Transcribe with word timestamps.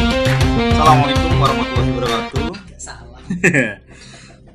Assalamualaikum 0.00 1.32
warahmatullahi 1.36 1.90
wabarakatuh. 1.92 2.44
salah 2.74 3.20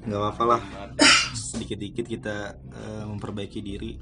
Nggak 0.02 0.20
apa-apa 0.20 0.44
lah. 0.48 0.62
Sedikit-dikit 1.54 2.06
kita 2.08 2.36
eh, 2.58 3.04
memperbaiki 3.06 3.60
diri. 3.62 3.94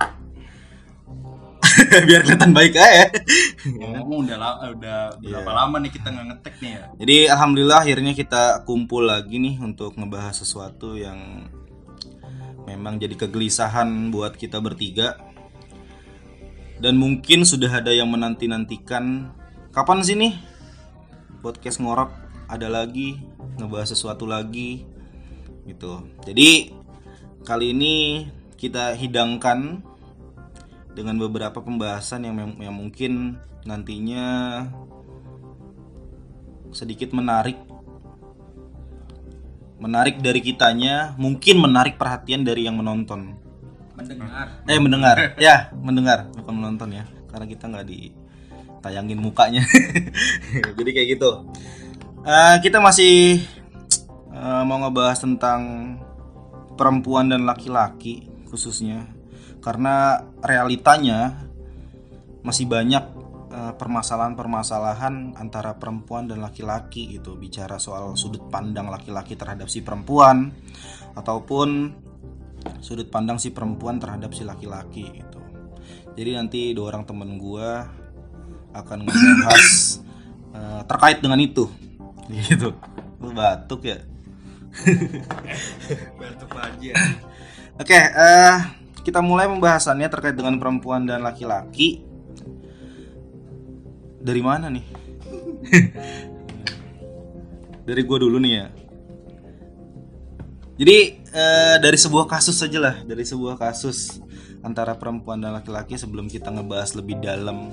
Biar 2.07 2.23
kelihatan 2.23 2.55
baik 2.55 2.73
aja. 2.73 3.11
ngomong 3.67 4.23
udah 4.23 4.37
la- 4.39 4.59
udah 4.71 4.97
berapa 5.17 5.43
Iya. 5.43 5.59
lama 5.59 5.75
nih 5.79 5.91
kita 5.91 6.07
nggak 6.07 6.27
ngetek 6.29 6.55
nih 6.59 6.71
ya 6.71 6.83
Jadi 6.95 7.15
alhamdulillah 7.27 7.79
akhirnya 7.81 8.13
kita 8.13 8.43
kumpul 8.63 9.03
lagi 9.03 9.35
nih 9.35 9.59
untuk 9.59 9.91
ngebahas 9.93 10.37
sesuatu 10.37 10.95
yang 10.95 11.49
memang 12.67 12.99
jadi 12.99 13.15
kegelisahan 13.15 14.11
buat 14.11 14.35
kita 14.35 14.59
bertiga. 14.63 15.19
Dan 16.83 16.99
mungkin 16.99 17.47
sudah 17.47 17.79
ada 17.79 17.95
yang 17.95 18.11
menanti-nantikan 18.11 19.31
kapan 19.71 19.99
sih 20.03 20.19
nih 20.19 20.35
podcast 21.39 21.79
ngorok 21.79 22.11
ada 22.51 22.67
lagi 22.67 23.23
ngebahas 23.55 23.95
sesuatu 23.95 24.27
lagi 24.27 24.83
gitu. 25.63 26.03
Jadi 26.27 26.75
kali 27.47 27.71
ini 27.71 28.27
kita 28.59 28.95
hidangkan 28.95 29.83
dengan 30.93 31.15
beberapa 31.19 31.59
pembahasan 31.63 32.27
yang, 32.27 32.35
yang 32.59 32.75
mungkin 32.75 33.39
nantinya 33.63 34.27
sedikit 36.75 37.15
menarik 37.15 37.55
menarik 39.83 40.23
dari 40.23 40.39
kitanya 40.39 41.11
mungkin 41.19 41.59
menarik 41.59 41.99
perhatian 41.99 42.47
dari 42.47 42.63
yang 42.63 42.79
menonton. 42.79 43.35
Mendengar. 43.99 44.63
Eh 44.63 44.79
mendengar. 44.79 45.15
Ya 45.35 45.75
mendengar 45.75 46.31
bukan 46.31 46.53
menonton 46.55 46.95
ya. 46.95 47.03
Karena 47.27 47.45
kita 47.51 47.67
nggak 47.67 47.85
ditayangin 47.91 49.19
mukanya. 49.19 49.67
Jadi 50.79 50.89
kayak 50.95 51.07
gitu. 51.19 51.43
Eh, 52.23 52.55
kita 52.63 52.79
masih 52.79 53.43
eh, 54.31 54.63
mau 54.63 54.79
ngebahas 54.79 55.19
tentang 55.19 55.61
perempuan 56.79 57.27
dan 57.27 57.43
laki-laki 57.43 58.31
khususnya. 58.47 59.03
Karena 59.59 60.23
realitanya 60.39 61.43
masih 62.39 62.71
banyak 62.71 63.22
permasalahan-permasalahan 63.53 65.37
antara 65.37 65.77
perempuan 65.77 66.25
dan 66.25 66.41
laki-laki 66.41 67.17
gitu 67.17 67.37
bicara 67.37 67.77
soal 67.77 68.17
sudut 68.17 68.49
pandang 68.49 68.89
laki-laki 68.89 69.37
terhadap 69.37 69.69
si 69.69 69.85
perempuan 69.85 70.49
ataupun 71.13 71.93
sudut 72.81 73.07
pandang 73.13 73.37
si 73.37 73.53
perempuan 73.53 74.01
terhadap 74.01 74.33
si 74.33 74.41
laki-laki 74.41 75.05
gitu. 75.13 75.39
Jadi 76.13 76.31
nanti 76.33 76.61
dua 76.73 76.93
orang 76.93 77.03
temen 77.05 77.37
gua 77.37 77.89
akan 78.73 79.05
membahas 79.05 79.99
eh, 80.57 80.81
terkait 80.89 81.19
dengan 81.21 81.37
itu. 81.37 81.69
Gitu. 82.29 82.73
Lu 83.21 83.29
batuk 83.35 83.85
ya? 83.85 83.99
batuk 86.19 86.49
aja 86.57 86.93
Oke, 87.77 87.93
eh 87.99 88.57
kita 89.03 89.19
mulai 89.19 89.45
pembahasannya 89.51 90.07
terkait 90.07 90.37
dengan 90.37 90.55
perempuan 90.61 91.03
dan 91.03 91.21
laki-laki. 91.21 92.12
Dari 94.23 94.39
mana 94.39 94.71
nih? 94.71 94.85
dari 97.87 98.01
gua 98.07 98.17
dulu 98.23 98.39
nih 98.39 98.53
ya. 98.55 98.65
Jadi 100.79 100.97
eh, 101.19 101.75
dari 101.77 101.97
sebuah 101.99 102.25
kasus 102.25 102.57
saja 102.57 102.79
lah, 102.79 102.95
dari 103.03 103.27
sebuah 103.27 103.59
kasus 103.59 104.23
antara 104.63 104.95
perempuan 104.95 105.43
dan 105.43 105.53
laki-laki 105.53 105.99
sebelum 105.99 106.31
kita 106.31 106.49
ngebahas 106.49 106.95
lebih 106.95 107.19
dalam 107.19 107.69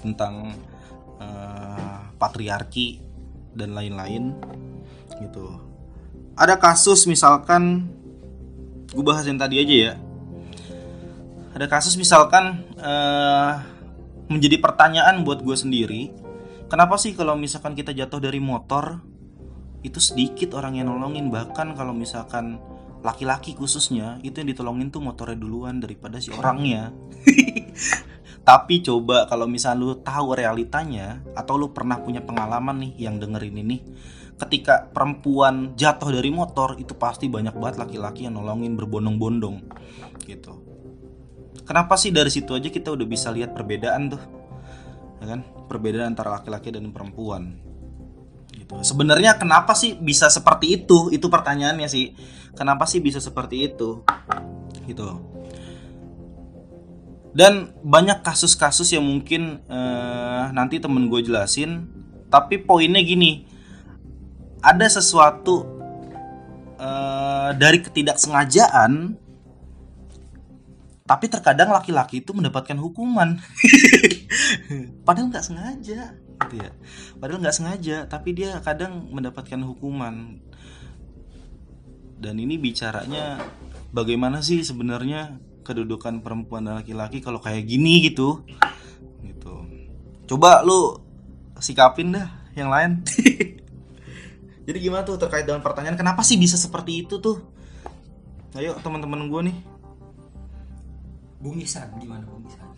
tentang 0.00 0.54
eh, 1.18 1.98
patriarki 2.16 3.02
dan 3.52 3.74
lain-lain 3.74 4.32
gitu. 5.18 5.58
Ada 6.38 6.54
kasus 6.54 7.02
misalkan 7.10 7.90
gue 8.94 9.04
bahas 9.04 9.26
yang 9.26 9.36
tadi 9.36 9.58
aja 9.58 9.74
ya. 9.74 9.94
Ada 11.52 11.66
kasus 11.66 11.98
misalkan 11.98 12.62
eh, 12.78 13.52
menjadi 14.28 14.60
pertanyaan 14.60 15.24
buat 15.24 15.40
gue 15.40 15.56
sendiri, 15.56 16.12
kenapa 16.68 17.00
sih 17.00 17.16
kalau 17.16 17.34
misalkan 17.34 17.72
kita 17.72 17.96
jatuh 17.96 18.20
dari 18.20 18.40
motor 18.40 19.00
itu 19.80 19.98
sedikit 20.02 20.58
orang 20.58 20.80
yang 20.80 20.90
nolongin 20.90 21.32
bahkan 21.32 21.72
kalau 21.72 21.94
misalkan 21.96 22.60
laki-laki 23.00 23.54
khususnya 23.54 24.18
itu 24.26 24.42
yang 24.42 24.50
ditolongin 24.50 24.90
tuh 24.90 25.02
motornya 25.02 25.38
duluan 25.38 25.78
daripada 25.78 26.18
si 26.18 26.34
orangnya. 26.34 26.90
Tapi 28.48 28.80
coba 28.80 29.28
kalau 29.28 29.44
misal 29.44 29.76
lu 29.76 30.00
tahu 30.00 30.32
realitanya 30.32 31.20
atau 31.36 31.60
lu 31.60 31.68
pernah 31.76 32.00
punya 32.00 32.24
pengalaman 32.24 32.80
nih 32.80 32.92
yang 33.08 33.20
dengerin 33.20 33.60
ini, 33.60 33.84
ketika 34.40 34.88
perempuan 34.88 35.76
jatuh 35.76 36.08
dari 36.08 36.32
motor 36.32 36.80
itu 36.80 36.96
pasti 36.96 37.28
banyak 37.28 37.52
banget 37.52 37.76
laki-laki 37.76 38.24
yang 38.24 38.40
nolongin 38.40 38.72
berbondong-bondong 38.72 39.56
gitu. 40.24 40.77
Kenapa 41.66 41.94
sih 41.98 42.14
dari 42.14 42.28
situ 42.28 42.54
aja 42.54 42.68
kita 42.68 42.92
udah 42.94 43.06
bisa 43.06 43.28
lihat 43.32 43.52
perbedaan 43.52 44.12
tuh, 44.12 44.22
ya 45.22 45.26
kan? 45.36 45.40
Perbedaan 45.68 46.12
antara 46.16 46.40
laki-laki 46.40 46.72
dan 46.72 46.88
perempuan. 46.90 47.58
Gitu. 48.52 48.74
Sebenarnya 48.82 49.36
kenapa 49.36 49.72
sih 49.72 49.96
bisa 49.96 50.28
seperti 50.28 50.82
itu? 50.82 51.08
Itu 51.14 51.30
pertanyaannya 51.30 51.88
sih. 51.88 52.16
Kenapa 52.56 52.84
sih 52.88 52.98
bisa 52.98 53.22
seperti 53.22 53.70
itu? 53.70 54.02
Gitu. 54.88 55.06
Dan 57.36 57.70
banyak 57.84 58.24
kasus-kasus 58.24 58.90
yang 58.90 59.04
mungkin 59.04 59.62
eh, 59.68 60.44
nanti 60.50 60.80
temen 60.82 61.06
gue 61.06 61.22
jelasin. 61.22 61.86
Tapi 62.28 62.60
poinnya 62.60 63.00
gini, 63.00 63.46
ada 64.60 64.84
sesuatu 64.88 65.64
eh, 66.80 67.50
dari 67.54 67.78
ketidaksengajaan, 67.84 69.14
tapi 71.08 71.32
terkadang 71.32 71.72
laki-laki 71.72 72.20
itu 72.20 72.36
mendapatkan 72.36 72.76
hukuman. 72.76 73.40
Padahal 75.08 75.32
nggak 75.32 75.46
sengaja, 75.48 76.12
gitu 76.44 76.54
ya. 76.60 76.70
Padahal 77.16 77.40
nggak 77.40 77.56
sengaja, 77.56 77.96
tapi 78.04 78.36
dia 78.36 78.60
kadang 78.60 79.08
mendapatkan 79.08 79.56
hukuman. 79.64 80.36
Dan 82.20 82.34
ini 82.36 82.60
bicaranya 82.60 83.40
bagaimana 83.88 84.44
sih 84.44 84.60
sebenarnya 84.60 85.40
kedudukan 85.64 86.20
perempuan 86.20 86.68
dan 86.68 86.76
laki-laki 86.84 87.24
kalau 87.24 87.40
kayak 87.40 87.64
gini 87.64 88.04
gitu, 88.04 88.44
gitu. 89.24 89.64
Coba 90.28 90.60
lu 90.60 91.00
sikapin 91.56 92.12
dah 92.12 92.28
yang 92.52 92.68
lain. 92.68 93.00
Jadi 94.68 94.78
gimana 94.84 95.08
tuh 95.08 95.16
terkait 95.16 95.48
dengan 95.48 95.64
pertanyaan 95.64 95.96
kenapa 95.96 96.20
sih 96.20 96.36
bisa 96.36 96.60
seperti 96.60 97.08
itu 97.08 97.16
tuh? 97.16 97.40
Ayo 98.52 98.76
teman-teman 98.84 99.24
gue 99.32 99.40
nih. 99.48 99.56
Bung 101.38 101.58
Isan 101.62 101.88
gimana 101.98 102.26
Bung 102.26 102.44
Isan 102.46 102.68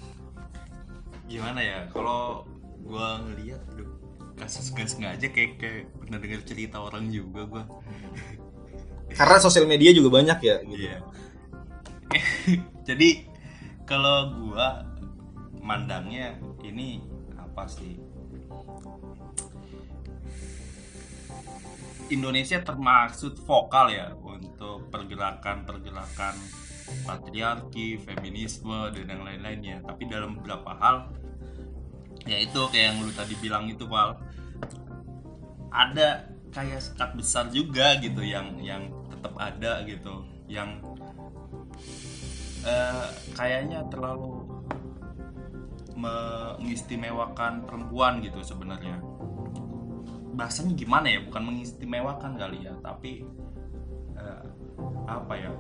gimana 1.31 1.61
ya 1.63 1.87
kalau 1.95 2.45
gua 2.83 3.23
ngeliat 3.23 3.63
aduh 3.75 3.89
kasus 4.35 4.73
gak 4.73 4.89
sengaja 4.89 5.29
kayak 5.31 5.61
kayak 5.61 5.93
pernah 6.01 6.19
dengar 6.19 6.41
cerita 6.49 6.81
orang 6.81 7.13
juga 7.13 7.45
gua 7.47 7.65
Karena 9.11 9.43
sosial 9.43 9.67
media 9.67 9.91
juga 9.91 10.23
banyak 10.23 10.39
ya. 10.39 10.57
Gitu. 10.63 10.87
Iya. 10.87 10.97
Jadi 12.89 13.27
kalau 13.87 14.31
gua 14.39 14.87
mandangnya 15.59 16.39
ini 16.63 17.03
apa 17.39 17.67
sih? 17.67 17.99
Indonesia 22.11 22.59
termaksud 22.59 23.39
vokal 23.47 23.95
ya 23.95 24.11
untuk 24.19 24.91
pergerakan-pergerakan 24.91 26.35
patriarki, 27.07 27.99
feminisme 28.01 28.91
dan 28.95 29.05
yang 29.07 29.23
lain-lainnya. 29.27 29.83
Tapi 29.85 30.03
dalam 30.07 30.39
beberapa 30.39 30.75
hal 30.77 31.11
ya 32.29 32.37
itu 32.37 32.61
kayak 32.69 32.85
yang 32.93 32.97
lu 33.01 33.13
tadi 33.17 33.35
bilang 33.41 33.65
itu 33.71 33.89
Val 33.89 34.21
ada 35.73 36.29
kayak 36.51 36.83
sekat 36.83 37.11
besar 37.17 37.49
juga 37.49 37.97
gitu 38.03 38.21
yang 38.21 38.59
yang 38.61 38.91
tetap 39.09 39.35
ada 39.39 39.87
gitu 39.87 40.27
yang 40.51 40.83
eh, 42.67 43.09
kayaknya 43.39 43.87
terlalu 43.89 44.45
mengistimewakan 46.01 47.69
perempuan 47.69 48.25
gitu 48.25 48.41
sebenarnya. 48.41 48.99
Bahasanya 50.33 50.73
gimana 50.73 51.07
ya? 51.13 51.21
Bukan 51.29 51.43
mengistimewakan 51.45 52.41
kali 52.41 52.67
ya 52.67 52.75
tapi 52.83 53.23
eh, 54.19 54.45
apa 55.07 55.35
ya 55.39 55.53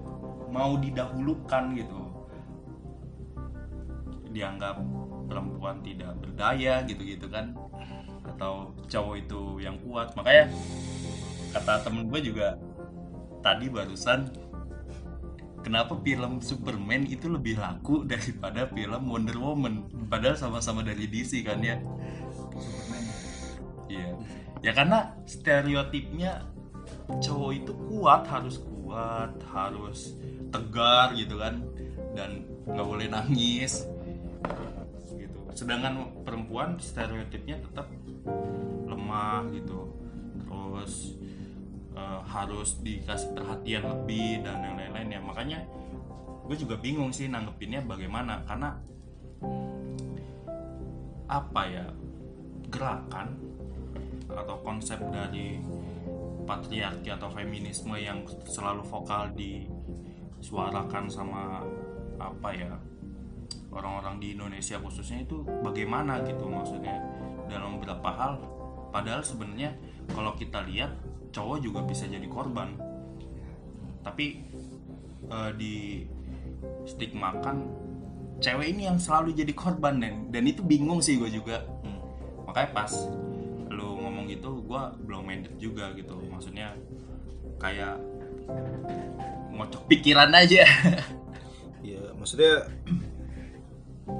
mau 0.50 0.76
didahulukan 0.76 1.64
gitu. 1.78 2.00
Dianggap 4.30 4.82
perempuan 5.30 5.82
tidak 5.82 6.18
berdaya 6.18 6.82
gitu-gitu 6.84 7.30
kan. 7.30 7.54
Atau 8.26 8.74
cowok 8.90 9.16
itu 9.18 9.42
yang 9.62 9.78
kuat. 9.86 10.12
Makanya 10.18 10.50
kata 11.54 11.82
temen 11.86 12.06
gue 12.10 12.20
juga 12.22 12.58
tadi 13.40 13.66
barusan 13.72 14.30
kenapa 15.60 15.96
film 16.00 16.40
Superman 16.40 17.04
itu 17.06 17.28
lebih 17.28 17.60
laku 17.60 18.02
daripada 18.10 18.66
film 18.70 19.02
Wonder 19.08 19.38
Woman? 19.38 19.86
Padahal 20.08 20.36
sama-sama 20.36 20.82
dari 20.82 21.06
DC 21.06 21.46
kan 21.46 21.60
ya. 21.62 21.78
Superman 22.34 23.04
iya. 23.88 24.10
Ya 24.60 24.72
karena 24.76 25.16
stereotipnya 25.24 26.44
cowok 27.08 27.52
itu 27.56 27.72
kuat 27.88 28.22
harus 28.28 28.60
kuat 28.60 28.79
harus 29.50 30.14
tegar 30.50 31.14
gitu 31.14 31.38
kan 31.38 31.62
dan 32.14 32.44
nggak 32.66 32.86
boleh 32.86 33.06
nangis. 33.06 33.86
Gitu. 35.14 35.38
Sedangkan 35.54 36.22
perempuan 36.26 36.78
stereotipnya 36.78 37.62
tetap 37.62 37.90
lemah 38.86 39.46
gitu. 39.54 39.90
Terus 40.42 41.18
eh, 41.94 42.20
harus 42.26 42.78
dikasih 42.82 43.34
perhatian 43.34 43.84
lebih 43.86 44.42
dan 44.42 44.62
yang 44.62 44.76
lain-lain 44.78 45.08
ya 45.14 45.20
makanya 45.22 45.58
gue 46.50 46.56
juga 46.58 46.74
bingung 46.74 47.14
sih 47.14 47.30
nanggepinnya 47.30 47.86
bagaimana. 47.86 48.42
Karena 48.46 48.74
apa 51.30 51.62
ya 51.70 51.86
gerakan 52.66 53.38
atau 54.30 54.56
konsep 54.62 54.98
dari 55.10 55.58
patriarki 56.50 57.14
atau 57.14 57.30
feminisme 57.30 57.94
yang 57.94 58.26
selalu 58.42 58.82
vokal 58.82 59.30
disuarakan 59.38 61.06
sama 61.06 61.62
apa 62.18 62.50
ya 62.50 62.74
orang-orang 63.70 64.18
di 64.18 64.34
Indonesia 64.34 64.82
khususnya 64.82 65.22
itu 65.22 65.46
bagaimana 65.62 66.26
gitu 66.26 66.50
maksudnya? 66.50 66.98
Dalam 67.46 67.78
beberapa 67.78 68.10
hal 68.10 68.42
padahal 68.90 69.22
sebenarnya 69.22 69.78
kalau 70.10 70.34
kita 70.34 70.66
lihat 70.66 70.90
cowok 71.30 71.62
juga 71.62 71.80
bisa 71.86 72.10
jadi 72.10 72.26
korban. 72.26 72.74
Tapi 74.02 74.26
eh, 75.30 75.50
di 75.54 76.02
stigmakan 76.82 77.70
cewek 78.42 78.74
ini 78.74 78.90
yang 78.90 78.98
selalu 78.98 79.38
jadi 79.38 79.54
korban 79.54 80.02
dan 80.02 80.34
dan 80.34 80.42
itu 80.50 80.66
bingung 80.66 80.98
sih 80.98 81.14
gue 81.14 81.30
juga. 81.30 81.62
Hmm. 81.86 82.00
makanya 82.50 82.70
pas 82.74 82.90
gitu 84.50 84.66
gue 84.66 84.82
belum 85.06 85.22
minded 85.22 85.54
juga 85.62 85.94
gitu. 85.94 86.18
Maksudnya 86.26 86.74
kayak 87.62 88.02
ngocok 89.54 89.82
pikiran 89.86 90.30
aja. 90.34 90.66
Ya 91.80 92.12
maksudnya 92.12 92.68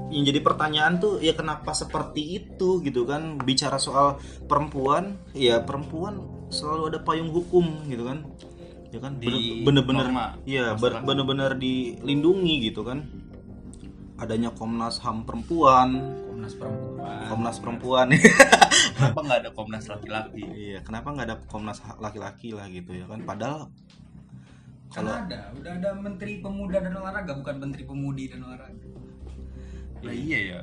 yang 0.09 0.25
jadi 0.25 0.41
pertanyaan 0.41 0.97
tuh 0.97 1.21
ya 1.21 1.37
kenapa 1.37 1.77
seperti 1.77 2.41
itu 2.41 2.81
gitu 2.81 3.05
kan? 3.05 3.37
Bicara 3.37 3.77
soal 3.77 4.17
perempuan 4.49 5.21
ya 5.37 5.61
perempuan 5.61 6.25
selalu 6.49 6.89
ada 6.89 6.99
payung 7.05 7.29
hukum 7.29 7.85
gitu 7.85 8.09
kan? 8.09 8.25
Ya 8.89 8.97
kan? 8.97 9.21
Di 9.21 9.61
bener-bener 9.61 10.09
ya 10.41 10.73
bener-bener 10.73 11.53
dilindungi 11.53 12.65
gitu 12.65 12.81
kan? 12.81 13.05
Adanya 14.17 14.49
Komnas 14.57 14.97
HAM 15.05 15.29
perempuan. 15.29 16.17
Komnas 16.33 16.57
perempuan. 16.57 17.17
Komnas 17.29 17.57
perempuan 17.61 18.07
kenapa 19.01 19.19
nggak 19.25 19.39
ada 19.41 19.51
komnas 19.57 19.85
laki-laki? 19.89 20.43
Iya 20.45 20.79
kenapa 20.85 21.07
nggak 21.09 21.27
ada 21.27 21.37
Komnas 21.49 21.79
laki-laki 21.97 22.53
lah 22.53 22.69
gitu 22.69 22.93
ya 22.93 23.05
kan? 23.09 23.25
Padahal 23.25 23.73
kan 24.91 25.07
ada 25.07 25.49
udah 25.55 25.71
ada 25.81 25.89
Menteri 25.97 26.43
Pemuda 26.43 26.83
dan 26.83 26.93
Olahraga 26.93 27.33
bukan 27.33 27.55
Menteri 27.57 27.83
Pemudi 27.87 28.29
dan 28.29 28.45
Olahraga. 28.45 28.89
Nah, 30.01 30.13
iya 30.13 30.39
ya. 30.41 30.59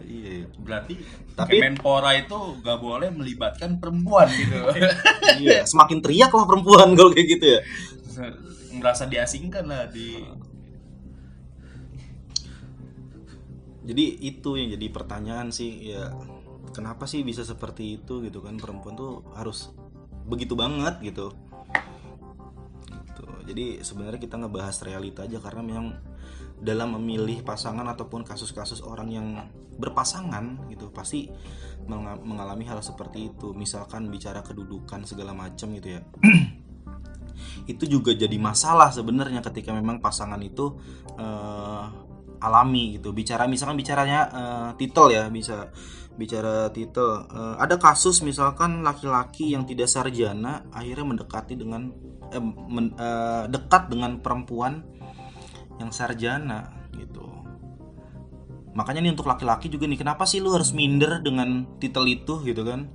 Iya 0.00 0.48
berarti 0.56 0.96
Tapi- 1.36 1.60
Kemenpora 1.60 2.16
itu 2.16 2.38
nggak 2.64 2.78
boleh 2.80 3.08
melibatkan 3.12 3.76
perempuan 3.76 4.32
gitu. 4.32 4.56
Iya 5.44 5.68
semakin 5.68 6.00
teriak 6.00 6.32
lah 6.32 6.48
perempuan 6.48 6.96
kalau 6.96 7.12
kayak 7.12 7.28
gitu 7.36 7.46
ya. 7.58 7.60
Merasa 8.80 9.04
diasingkan 9.04 9.68
lah 9.68 9.84
di 9.92 10.24
jadi 13.80 14.04
itu 14.22 14.50
yang 14.54 14.68
jadi 14.78 14.86
pertanyaan 14.92 15.48
sih 15.50 15.90
ya 15.90 16.14
kenapa 16.70 17.06
sih 17.06 17.22
bisa 17.26 17.42
seperti 17.42 18.00
itu 18.00 18.22
gitu 18.24 18.42
kan? 18.42 18.56
Perempuan 18.58 18.94
tuh 18.94 19.26
harus 19.34 19.70
begitu 20.26 20.54
banget 20.54 20.98
gitu. 21.02 21.34
Gitu. 23.10 23.24
jadi 23.52 23.84
sebenarnya 23.84 24.20
kita 24.22 24.40
ngebahas 24.40 24.80
realita 24.80 25.28
aja 25.28 25.42
karena 25.42 25.60
memang 25.60 25.86
dalam 26.60 26.96
memilih 26.96 27.44
pasangan 27.44 27.84
ataupun 27.88 28.24
kasus-kasus 28.24 28.80
orang 28.84 29.08
yang 29.12 29.26
berpasangan 29.80 30.68
gitu 30.68 30.92
pasti 30.92 31.32
menga- 31.88 32.20
mengalami 32.20 32.68
hal 32.68 32.84
seperti 32.84 33.32
itu. 33.32 33.56
Misalkan 33.56 34.12
bicara 34.12 34.44
kedudukan 34.44 35.08
segala 35.08 35.32
macam 35.32 35.72
gitu 35.76 35.96
ya. 35.96 36.00
Itu 37.72 37.88
juga 37.88 38.12
jadi 38.12 38.36
masalah 38.36 38.92
sebenarnya 38.92 39.40
ketika 39.40 39.72
memang 39.72 40.04
pasangan 40.04 40.40
itu 40.44 40.76
eh, 41.16 41.84
alami 42.40 42.98
gitu. 42.98 43.12
Bicara 43.12 43.44
misalkan 43.46 43.76
bicaranya 43.76 44.20
eh, 44.32 44.70
titel 44.80 45.12
ya 45.12 45.28
bisa 45.28 45.68
bicara 46.18 46.68
titel 46.74 47.24
Eh, 47.30 47.54
ada 47.56 47.76
kasus 47.80 48.20
misalkan 48.20 48.82
laki-laki 48.84 49.52
yang 49.54 49.64
tidak 49.64 49.88
sarjana 49.88 50.66
akhirnya 50.74 51.06
mendekati 51.06 51.54
dengan 51.56 51.92
eh, 52.32 52.42
men- 52.44 52.96
eh, 52.96 53.44
dekat 53.48 53.92
dengan 53.92 54.18
perempuan 54.18 54.82
yang 55.80 55.92
sarjana 55.94 56.76
gitu. 56.96 57.24
Makanya 58.76 59.00
nih 59.02 59.12
untuk 59.16 59.26
laki-laki 59.26 59.66
juga 59.66 59.88
nih 59.88 59.98
kenapa 59.98 60.28
sih 60.28 60.38
lu 60.38 60.52
harus 60.54 60.70
minder 60.76 61.18
dengan 61.24 61.66
titel 61.80 62.06
itu 62.06 62.44
gitu 62.44 62.62
kan? 62.62 62.86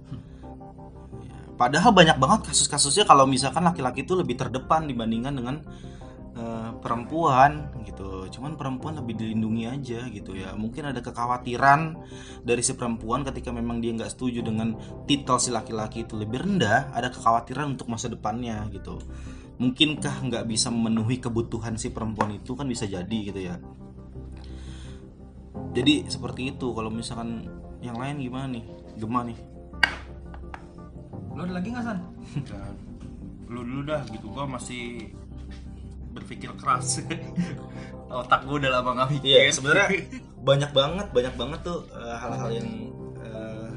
Padahal 1.56 1.96
banyak 1.96 2.20
banget 2.20 2.52
kasus-kasusnya 2.52 3.08
kalau 3.08 3.24
misalkan 3.24 3.64
laki-laki 3.64 4.04
itu 4.04 4.12
lebih 4.12 4.36
terdepan 4.36 4.92
dibandingkan 4.92 5.34
dengan 5.40 5.56
eh, 6.36 6.72
perempuan 6.84 7.72
gitu. 7.88 8.28
Cuman 8.30 8.60
perempuan 8.60 9.00
lebih 9.00 9.16
dilindungi 9.18 9.64
aja 9.66 10.06
gitu 10.12 10.36
ya. 10.36 10.54
Mungkin 10.54 10.92
ada 10.92 11.00
kekhawatiran 11.02 11.96
dari 12.44 12.62
si 12.62 12.76
perempuan 12.76 13.24
ketika 13.24 13.50
memang 13.56 13.80
dia 13.80 13.96
nggak 13.96 14.12
setuju 14.12 14.44
dengan 14.44 14.76
titel 15.10 15.40
si 15.40 15.50
laki-laki 15.50 16.04
itu 16.04 16.20
lebih 16.20 16.44
rendah, 16.44 16.92
ada 16.92 17.10
kekhawatiran 17.10 17.80
untuk 17.80 17.88
masa 17.88 18.12
depannya 18.12 18.68
gitu. 18.70 19.00
Mungkinkah 19.56 20.28
nggak 20.28 20.44
bisa 20.52 20.68
memenuhi 20.68 21.24
kebutuhan 21.24 21.80
si 21.80 21.90
perempuan 21.96 22.36
itu 22.36 22.54
kan 22.60 22.68
bisa 22.68 22.84
jadi 22.84 23.18
gitu 23.32 23.40
ya. 23.40 23.56
Jadi 25.72 26.08
seperti 26.12 26.56
itu 26.56 26.76
kalau 26.76 26.92
misalkan 26.92 27.48
yang 27.80 27.96
lain 27.96 28.20
gimana 28.20 28.48
nih? 28.60 28.66
Gema 29.00 29.24
nih. 29.24 29.40
lo 31.36 31.44
ada 31.44 31.60
lagi 31.60 31.68
nggak 31.68 31.84
san 31.84 32.00
lu 33.52 33.62
dulu 33.62 33.82
dah 33.92 34.02
gitu 34.10 34.32
gua 34.32 34.48
masih 34.48 35.12
berpikir 36.16 36.50
keras. 36.56 37.04
Otak 38.24 38.48
gua 38.48 38.58
udah 38.64 38.72
lama 38.80 38.90
nggak 38.96 39.10
mikir. 39.20 39.28
Iya, 39.28 39.52
sebenarnya 39.52 39.88
banyak 40.40 40.72
banget, 40.72 41.08
banyak 41.12 41.36
banget 41.36 41.60
tuh 41.68 41.80
eh, 41.92 42.16
hal-hal 42.16 42.50
yang 42.56 42.70
eh, 43.20 43.70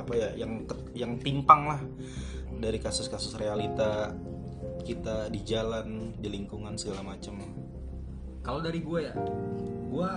apa 0.00 0.12
ya, 0.16 0.28
yang 0.40 0.64
yang 0.96 1.12
timpang 1.20 1.68
lah 1.68 1.80
dari 2.56 2.80
kasus-kasus 2.80 3.36
realita 3.36 4.16
kita 4.84 5.28
di 5.28 5.40
jalan, 5.44 6.16
di 6.16 6.28
lingkungan 6.32 6.76
segala 6.80 7.04
macam. 7.04 7.40
kalau 8.44 8.60
dari 8.60 8.84
gue 8.84 9.00
ya 9.00 9.16
gue 9.88 10.10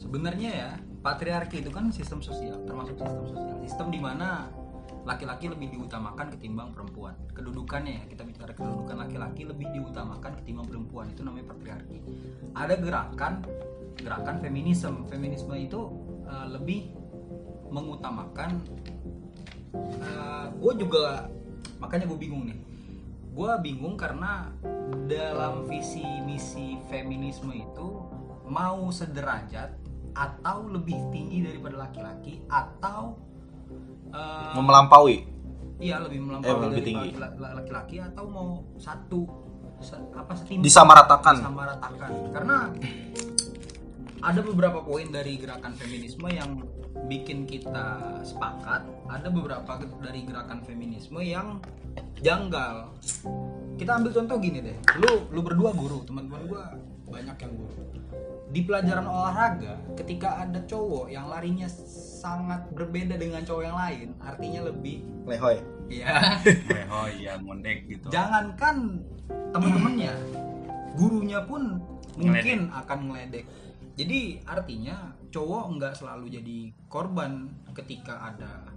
sebenarnya 0.00 0.50
ya 0.56 0.70
patriarki 1.04 1.60
itu 1.60 1.68
kan 1.68 1.92
sistem 1.92 2.24
sosial 2.24 2.62
termasuk 2.64 2.96
sistem 2.96 3.24
sosial. 3.28 3.56
Sistem 3.66 3.86
di 3.92 4.00
mana 4.00 4.48
laki-laki 5.02 5.50
lebih 5.50 5.74
diutamakan 5.74 6.30
ketimbang 6.38 6.70
perempuan. 6.70 7.14
Kedudukannya 7.34 8.02
ya 8.02 8.04
kita 8.06 8.22
bicara 8.22 8.54
kedudukan 8.54 8.96
laki-laki 8.96 9.42
lebih 9.42 9.68
diutamakan 9.74 10.38
ketimbang 10.42 10.66
perempuan. 10.70 11.10
Itu 11.10 11.26
namanya 11.26 11.50
patriarki. 11.54 11.98
Ada 12.54 12.74
gerakan 12.78 13.32
gerakan 13.98 14.36
feminisme. 14.38 15.02
Feminisme 15.10 15.54
itu 15.58 15.80
eh, 16.26 16.46
lebih 16.54 16.80
mengutamakan 17.72 18.60
gue 20.62 20.72
juga 20.78 21.26
makanya 21.82 22.06
gue 22.06 22.18
bingung 22.18 22.46
nih. 22.46 22.58
Gue 23.32 23.50
bingung 23.64 23.96
karena 23.98 24.52
dalam 25.08 25.66
visi 25.66 26.04
misi 26.22 26.78
feminisme 26.86 27.50
itu 27.50 27.88
mau 28.46 28.92
sederajat 28.92 29.72
atau 30.12 30.68
lebih 30.68 31.08
tinggi 31.08 31.40
daripada 31.40 31.88
laki-laki 31.88 32.44
atau 32.46 33.16
eh, 34.08 34.54
Melampaui. 34.54 35.16
iya 35.78 35.98
lebih 35.98 36.18
Eh, 36.18 36.24
melampaui 36.24 36.52
lebih 36.62 36.70
dari 36.70 36.82
tinggi. 36.84 37.08
laki- 37.14 37.40
laki-laki 37.54 37.96
atau 37.98 38.24
mau 38.26 38.48
satu 38.76 39.20
se- 39.78 39.98
apa 40.12 40.32
setimpal 40.32 40.62
Disamaratakan. 40.62 41.34
disamaratakan 41.38 42.10
karena 42.30 42.56
ada 44.22 44.40
beberapa 44.40 44.78
poin 44.80 45.08
dari 45.08 45.34
gerakan 45.34 45.74
feminisme 45.74 46.28
yang 46.28 46.62
bikin 47.04 47.42
kita 47.42 47.98
sepakat 48.22 48.86
ada 49.08 49.28
beberapa 49.28 49.66
dari 49.98 50.22
gerakan 50.22 50.62
feminisme 50.62 51.18
yang 51.18 51.58
janggal 52.16 52.94
kita 53.74 53.90
ambil 53.92 54.14
contoh 54.14 54.36
gini 54.38 54.62
deh 54.62 54.76
lu 54.96 55.26
lu 55.28 55.40
berdua 55.40 55.74
guru 55.74 56.06
teman-teman 56.06 56.46
gua 56.46 56.64
banyak 57.04 57.34
yang 57.36 57.52
guru 57.52 57.74
di 58.46 58.60
pelajaran 58.62 59.02
olahraga 59.02 59.74
ketika 59.96 60.38
ada 60.38 60.62
cowok 60.62 61.10
yang 61.10 61.26
larinya 61.26 61.66
sangat 62.22 62.62
berbeda 62.70 63.18
dengan 63.18 63.42
cowok 63.42 63.64
yang 63.66 63.74
lain 63.74 64.08
artinya 64.22 64.70
lebih 64.70 65.02
Lehoy. 65.26 65.58
ya 65.92 66.22
oh 66.88 67.08
iya 67.10 67.36
mondek 67.42 67.90
gitu. 67.90 68.06
Jangankan 68.08 69.02
temen-temennya 69.50 70.14
gurunya 70.94 71.42
pun 71.42 71.82
mungkin 72.14 72.70
akan 72.70 72.98
ngeledek. 73.10 73.44
Jadi 73.98 74.40
artinya 74.48 75.12
cowok 75.34 75.64
nggak 75.76 75.94
selalu 75.98 76.32
jadi 76.32 76.58
korban 76.88 77.52
ketika 77.76 78.32
ada 78.32 78.72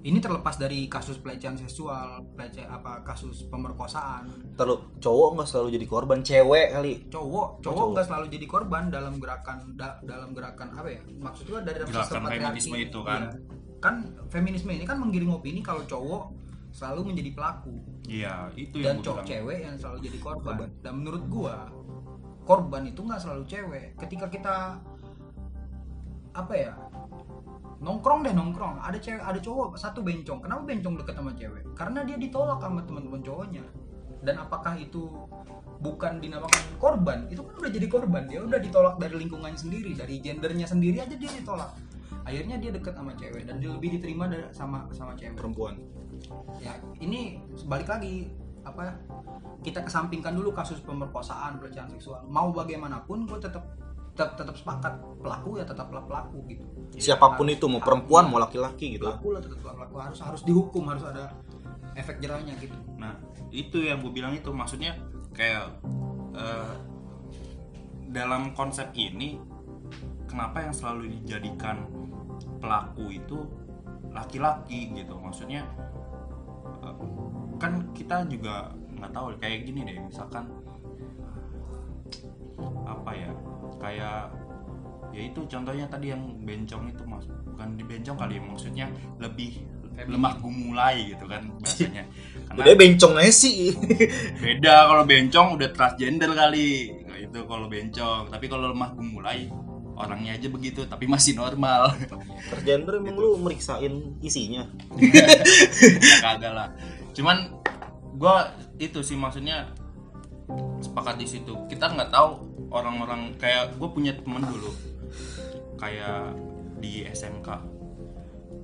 ini 0.00 0.16
terlepas 0.16 0.56
dari 0.56 0.86
kasus 0.86 1.16
pelecehan 1.16 1.54
seksual 1.54 2.24
pelecehan 2.32 2.70
apa 2.70 3.02
kasus 3.02 3.44
pemerkosaan 3.46 4.32
Terus 4.54 4.80
cowok 4.96 5.28
nggak 5.34 5.46
selalu 5.46 5.68
jadi 5.72 5.86
korban, 5.86 6.18
cewek 6.20 6.66
kali. 6.70 6.92
cowok 7.06 7.60
cowok 7.60 7.60
cowok. 7.60 7.86
nggak 7.90 8.06
selalu 8.06 8.26
jadi 8.30 8.46
korban 8.46 8.84
dalam 8.88 9.14
gerakan 9.16 9.58
da- 9.74 10.00
dalam 10.02 10.30
gerakan 10.30 10.68
apa 10.72 10.88
ya 10.88 11.00
maksudnya 11.18 11.60
dari 11.62 11.76
dalam 11.78 11.92
Gerakan 11.92 12.22
feminisme 12.26 12.74
ini. 12.74 12.84
itu 12.86 13.00
kan. 13.02 13.20
Iya. 13.22 13.30
kan 13.78 13.94
feminisme 14.28 14.70
ini 14.70 14.84
kan 14.84 14.96
menggiring 14.96 15.30
opini 15.30 15.60
kalau 15.60 15.84
cowok 15.84 16.32
selalu 16.70 17.00
menjadi 17.06 17.30
pelaku 17.32 17.74
Iya, 18.06 18.48
itu 18.54 18.76
dan 18.76 18.84
yang 18.86 18.96
gue 18.96 19.04
cowok 19.04 19.16
bilang. 19.18 19.30
cewek 19.30 19.58
yang 19.62 19.76
selalu 19.76 19.98
jadi 20.02 20.18
korban. 20.18 20.44
Korban. 20.54 20.68
dan 20.80 20.92
menurut 20.94 21.22
gua 21.26 21.56
korban 22.42 22.82
itu 22.84 23.00
nggak 23.00 23.20
selalu 23.20 23.44
cewek 23.46 23.86
ketika 23.96 24.26
kita 24.26 24.56
apa 26.32 26.54
ya 26.54 26.72
nongkrong 27.80 28.20
deh 28.28 28.34
nongkrong. 28.36 28.84
Ada 28.84 28.98
cewek 29.00 29.22
ada 29.24 29.40
cowok 29.40 29.74
satu 29.80 30.04
bencong. 30.04 30.44
Kenapa 30.44 30.62
bencong 30.68 30.94
deket 31.00 31.14
sama 31.16 31.32
cewek? 31.32 31.64
Karena 31.72 32.00
dia 32.04 32.16
ditolak 32.20 32.60
sama 32.60 32.80
teman-teman 32.84 33.20
cowoknya. 33.24 33.64
Dan 34.20 34.36
apakah 34.36 34.76
itu 34.76 35.08
bukan 35.80 36.20
dinamakan 36.20 36.62
korban? 36.76 37.24
Itu 37.32 37.40
kan 37.40 37.56
udah 37.56 37.72
jadi 37.72 37.86
korban. 37.88 38.28
Dia 38.28 38.44
udah 38.44 38.60
ditolak 38.60 39.00
dari 39.00 39.16
lingkungannya 39.16 39.56
sendiri 39.56 39.96
dari 39.96 40.20
gendernya 40.20 40.68
sendiri 40.68 41.00
aja 41.00 41.16
dia 41.16 41.30
ditolak. 41.32 41.72
Akhirnya 42.28 42.60
dia 42.60 42.70
deket 42.70 42.92
sama 42.92 43.16
cewek 43.16 43.48
dan 43.48 43.64
dia 43.64 43.72
lebih 43.72 43.96
diterima 43.96 44.28
dari, 44.28 44.44
sama 44.52 44.84
sama 44.92 45.16
cewek. 45.16 45.40
Perempuan. 45.40 45.80
ya 46.60 46.76
ini 47.00 47.40
balik 47.64 47.88
lagi 47.88 48.28
apa 48.60 48.92
kita 49.64 49.80
kesampingkan 49.80 50.36
dulu 50.36 50.52
kasus 50.52 50.76
pemerkosaan 50.84 51.56
pelecehan 51.56 51.88
seksual. 51.96 52.20
Mau 52.28 52.52
bagaimanapun 52.52 53.24
gue 53.24 53.40
tetap 53.40 53.64
tetap 54.14 54.36
tetap 54.36 54.54
sepakat 54.58 54.92
pelaku 55.22 55.50
ya 55.60 55.64
tetaplah 55.64 56.02
pelaku 56.04 56.38
gitu. 56.50 56.64
Siapa 56.98 57.38
pun 57.38 57.46
Harus- 57.46 57.56
itu 57.56 57.64
mau 57.70 57.80
perempuan 57.80 58.26
iya. 58.26 58.30
mau 58.30 58.38
laki-laki 58.42 58.98
gitu. 58.98 59.06
pelaku 59.06 59.28
lah 59.32 59.40
tetap 59.40 59.58
pelaku. 59.62 59.94
Harus 59.96 60.18
harus 60.20 60.42
dihukum 60.44 60.84
harus 60.90 61.04
ada 61.06 61.32
efek 61.94 62.18
jerahnya 62.20 62.54
gitu. 62.58 62.76
Nah, 62.98 63.16
itu 63.54 63.80
yang 63.80 64.02
gue 64.02 64.12
bilang 64.12 64.34
itu. 64.34 64.50
Maksudnya 64.50 64.98
kayak 65.32 65.80
eh, 66.34 66.74
dalam 68.10 68.52
konsep 68.52 68.90
ini 68.98 69.38
kenapa 70.26 70.66
yang 70.66 70.74
selalu 70.74 71.10
dijadikan 71.22 71.86
pelaku 72.58 73.14
itu 73.14 73.46
laki-laki 74.10 74.90
gitu? 74.92 75.14
Maksudnya 75.16 75.62
eh, 76.82 76.94
kan 77.56 77.88
kita 77.94 78.26
juga 78.26 78.74
nggak 78.98 79.12
tahu. 79.14 79.26
Kayak 79.38 79.70
gini 79.70 79.80
deh 79.86 79.96
misalkan 80.02 80.50
apa 82.86 83.10
ya 83.14 83.30
kayak 83.80 84.20
ya 85.10 85.22
itu 85.26 85.40
contohnya 85.50 85.86
tadi 85.90 86.14
yang 86.14 86.22
bencong 86.46 86.90
itu 86.90 87.02
mas. 87.06 87.26
Bukan 87.26 87.76
di 87.76 87.84
bencong 87.84 88.16
kali 88.16 88.38
ya, 88.38 88.42
maksudnya 88.42 88.86
lebih 89.18 89.60
lemah 90.00 90.40
gumulai 90.40 91.12
gitu 91.12 91.28
kan 91.28 91.44
bahasanya 91.60 92.08
karena 92.48 92.62
Udah 92.64 92.74
bencong 92.78 93.14
aja 93.20 93.32
sih. 93.34 93.76
beda 94.44 94.88
kalau 94.88 95.04
bencong 95.04 95.46
udah 95.60 95.68
transgender 95.74 96.30
kali. 96.32 96.94
Itu 97.20 97.44
kalau 97.44 97.68
bencong. 97.68 98.32
Tapi 98.32 98.46
kalau 98.48 98.72
lemah 98.72 98.90
gumulai 98.96 99.50
orangnya 100.00 100.40
aja 100.40 100.48
begitu 100.48 100.88
tapi 100.88 101.04
masih 101.04 101.36
normal. 101.36 101.92
Tergender 102.48 102.96
emang 103.02 103.16
lu 103.20 103.36
meriksain 103.36 104.16
isinya. 104.24 104.64
kagak 106.24 106.52
lah. 106.54 106.68
Cuman 107.12 107.60
gua 108.16 108.56
itu 108.80 109.04
sih 109.04 109.18
maksudnya 109.18 109.68
sepakat 110.80 111.16
di 111.20 111.26
situ. 111.28 111.52
Kita 111.68 111.92
nggak 111.92 112.10
tahu 112.10 112.30
orang-orang 112.70 113.34
kayak 113.36 113.76
gue 113.76 113.88
punya 113.90 114.14
temen 114.14 114.42
dulu 114.46 114.70
kayak 115.80 116.36
di 116.80 117.04
SMK 117.08 117.48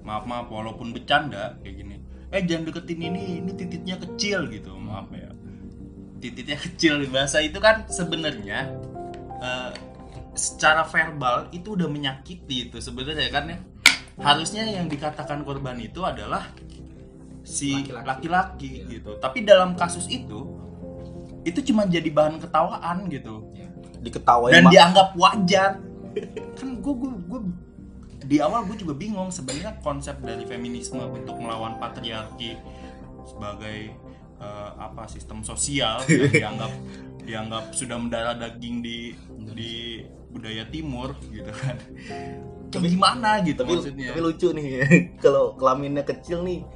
maaf 0.07 0.25
maaf 0.25 0.47
walaupun 0.47 0.95
bercanda 0.95 1.59
kayak 1.61 1.75
gini. 1.83 1.97
Eh 2.31 2.43
jangan 2.47 2.71
deketin 2.71 3.01
ini 3.03 3.43
ini 3.43 3.51
titiknya 3.53 3.99
kecil 3.99 4.47
gitu. 4.51 4.79
Maaf 4.79 5.11
ya. 5.11 5.31
Titiknya 6.23 6.57
kecil 6.71 7.03
bahasa 7.11 7.43
itu 7.43 7.59
kan 7.59 7.91
sebenarnya 7.91 8.71
eh, 9.43 9.71
secara 10.39 10.87
verbal 10.87 11.51
itu 11.51 11.75
udah 11.75 11.91
menyakiti 11.91 12.71
itu 12.71 12.79
sebenarnya 12.79 13.29
kan 13.35 13.45
ya. 13.51 13.59
Harusnya 14.17 14.65
yang 14.65 14.89
dikatakan 14.89 15.45
korban 15.45 15.77
itu 15.77 16.01
adalah 16.01 16.49
si 17.45 17.85
Laki-laki. 17.91 18.87
gitu. 18.89 19.19
Tapi 19.21 19.45
dalam 19.45 19.77
kasus 19.77 20.09
itu 20.09 20.57
itu 21.47 21.63
cuma 21.71 21.87
jadi 21.87 22.11
bahan 22.11 22.43
ketawaan 22.43 23.07
gitu. 23.07 23.47
Diketawain 24.03 24.53
dan 24.59 24.65
dianggap 24.67 25.15
wajar. 25.15 25.79
Kan 26.59 26.83
gue 26.83 26.95
gue 26.99 27.11
gue 27.31 27.41
di 28.27 28.43
awal 28.43 28.67
gue 28.67 28.83
juga 28.83 28.99
bingung 28.99 29.31
sebenarnya 29.31 29.79
konsep 29.79 30.19
dari 30.19 30.43
feminisme 30.43 30.99
untuk 30.99 31.39
melawan 31.39 31.79
patriarki 31.79 32.59
sebagai 33.23 33.95
eh, 34.43 34.71
apa 34.75 35.07
sistem 35.07 35.47
sosial 35.47 36.03
yang 36.11 36.35
dianggap 36.43 36.73
dianggap 37.27 37.65
sudah 37.75 37.97
mendarah 37.99 38.35
daging 38.35 38.83
di 38.83 39.15
di 39.55 40.03
budaya 40.35 40.67
timur 40.67 41.15
gitu 41.31 41.51
kan. 41.55 41.79
Kayak 42.75 42.91
gimana 42.91 43.31
gitu 43.47 43.63
tapi, 43.63 43.73
maksudnya? 43.79 44.11
tapi 44.11 44.21
lucu 44.21 44.49
nih. 44.51 44.67
Kalau 45.25 45.55
kelaminnya 45.55 46.03
kecil 46.03 46.43
nih 46.43 46.67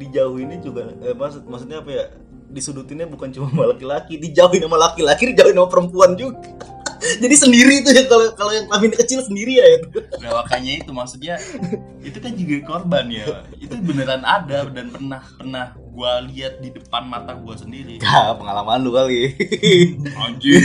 dijauhinnya 0.00 0.58
juga 0.64 0.92
eh, 1.04 1.12
maksud 1.12 1.44
maksudnya 1.44 1.84
apa 1.84 1.90
ya 1.92 2.04
disudutinnya 2.50 3.06
bukan 3.06 3.30
cuma 3.30 3.46
sama 3.50 3.70
laki-laki 3.70 4.18
dijauhin 4.18 4.66
sama 4.66 4.76
laki-laki 4.76 5.22
dijauhin 5.30 5.54
sama 5.54 5.68
perempuan 5.70 6.18
juga 6.18 6.38
jadi 7.22 7.34
sendiri 7.36 7.80
tuh 7.80 7.92
ya 7.96 8.04
kalau 8.10 8.26
kalau 8.36 8.52
yang 8.52 8.66
kelaminnya 8.68 8.98
kecil 9.00 9.20
sendiri 9.24 9.56
ya 9.56 9.66
itu 9.80 9.88
Nah 10.20 10.44
makanya 10.44 10.72
itu 10.84 10.90
maksudnya 10.92 11.34
itu 12.04 12.18
kan 12.20 12.32
juga 12.36 12.56
korban 12.68 13.08
ya. 13.08 13.24
Itu 13.56 13.74
beneran 13.80 14.20
ada 14.20 14.68
dan 14.68 14.92
pernah 14.92 15.24
pernah 15.34 15.66
gua 15.90 16.20
lihat 16.28 16.60
di 16.60 16.68
depan 16.70 17.08
mata 17.08 17.32
gua 17.40 17.56
sendiri. 17.56 17.98
ya 18.04 18.36
pengalaman 18.36 18.84
lu 18.84 18.92
kali 18.92 19.32
Anjir. 20.28 20.60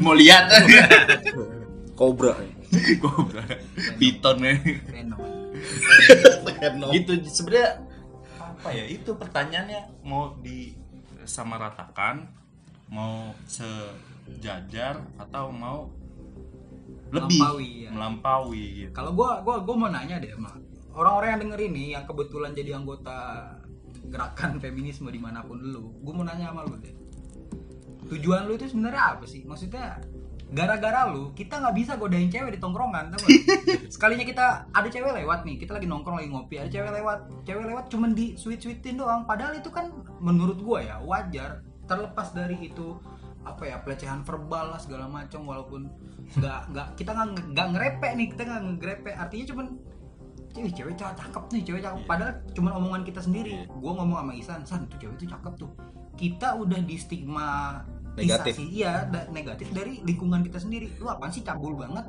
Mau 0.00 0.16
lihat 0.16 0.48
kobra 2.00 2.32
Gua 3.00 3.44
piton 4.00 4.36
nih. 4.40 4.56
Venom. 6.56 6.90
Gitu 6.96 7.12
sebenarnya 7.28 7.85
apa 8.66 8.74
ya? 8.74 8.84
Itu 8.90 9.14
pertanyaannya 9.14 10.02
mau 10.02 10.34
disamaratakan, 10.42 12.26
mau 12.90 13.30
sejajar 13.46 14.98
atau 15.22 15.54
mau 15.54 15.86
lebih 17.14 17.38
Melampaui, 17.38 17.70
ya. 17.86 17.90
melampaui 17.94 18.64
gitu. 18.82 18.90
Kalau 18.90 19.14
gua 19.14 19.38
gua 19.46 19.62
gua 19.62 19.76
mau 19.78 19.90
nanya 19.90 20.18
deh 20.18 20.34
sama 20.34 20.58
orang-orang 20.98 21.28
yang 21.38 21.40
denger 21.46 21.60
ini 21.70 21.84
yang 21.94 22.02
kebetulan 22.02 22.50
jadi 22.50 22.74
anggota 22.74 23.46
gerakan 24.10 24.58
feminisme 24.62 25.06
di 25.14 25.22
mana 25.22 25.46
pun 25.46 25.62
lu, 25.62 25.94
gua 26.02 26.12
mau 26.18 26.26
nanya 26.26 26.50
sama 26.50 26.66
lu 26.66 26.74
deh. 26.82 26.94
Tujuan 28.10 28.50
lu 28.50 28.58
itu 28.58 28.66
sebenarnya 28.66 29.14
apa 29.14 29.24
sih? 29.26 29.46
Maksudnya 29.46 30.02
gara-gara 30.46 31.10
lu 31.10 31.34
kita 31.34 31.58
nggak 31.58 31.74
bisa 31.74 31.92
godain 31.98 32.30
cewek 32.30 32.54
di 32.54 32.60
tongkrongan 32.62 33.10
gak? 33.10 33.26
sekalinya 33.94 34.22
kita 34.22 34.70
ada 34.70 34.86
cewek 34.86 35.10
lewat 35.10 35.42
nih 35.42 35.58
kita 35.58 35.74
lagi 35.74 35.90
nongkrong 35.90 36.22
lagi 36.22 36.30
ngopi 36.30 36.54
ada 36.62 36.70
cewek 36.70 36.92
lewat. 36.94 37.18
Cewek 37.42 37.64
lewat 37.66 37.84
cuman 37.90 38.10
di 38.14 38.38
sweet 38.38 38.62
sweetin 38.62 39.02
doang. 39.02 39.26
Padahal 39.26 39.58
itu 39.58 39.70
kan 39.74 39.90
menurut 40.22 40.62
gua 40.62 40.82
ya 40.82 40.96
wajar. 41.02 41.66
Terlepas 41.86 42.34
dari 42.34 42.58
itu 42.62 42.98
apa 43.46 43.62
ya 43.62 43.78
pelecehan 43.78 44.26
verbal 44.26 44.74
lah 44.74 44.80
segala 44.82 45.06
macam 45.06 45.46
walaupun 45.46 45.86
nggak 46.34 46.60
nggak 46.74 46.88
kita 46.98 47.14
nggak 47.14 47.46
nggak 47.54 47.68
ngerepe 47.78 48.08
nih 48.18 48.26
kita 48.34 48.42
nggak 48.42 48.62
ngegrepe 48.66 49.10
artinya 49.14 49.46
cuman 49.54 49.66
cewek 50.50 50.72
cewek 50.74 50.94
cakep 50.98 51.44
nih 51.54 51.62
cewek 51.62 51.80
cakep. 51.84 52.00
Iya. 52.02 52.08
padahal 52.08 52.32
cuman 52.54 52.72
omongan 52.82 53.02
kita 53.06 53.20
sendiri. 53.22 53.66
Iya. 53.66 53.70
gua 53.78 53.92
ngomong 54.02 54.18
sama 54.22 54.32
Isan 54.34 54.62
San 54.66 54.82
tuh 54.90 54.98
cewek 54.98 55.14
itu 55.22 55.26
cakep 55.30 55.52
tuh. 55.58 55.70
Kita 56.16 56.56
udah 56.56 56.80
di 56.80 56.96
stigma 56.96 57.82
Negatif. 58.16 58.54
iya 58.72 59.04
da- 59.06 59.28
negatif 59.28 59.68
dari 59.76 60.00
lingkungan 60.00 60.40
kita 60.40 60.56
sendiri. 60.56 60.88
Lu 60.96 61.06
apaan 61.12 61.28
sih 61.28 61.44
cabul 61.44 61.76
banget? 61.76 62.04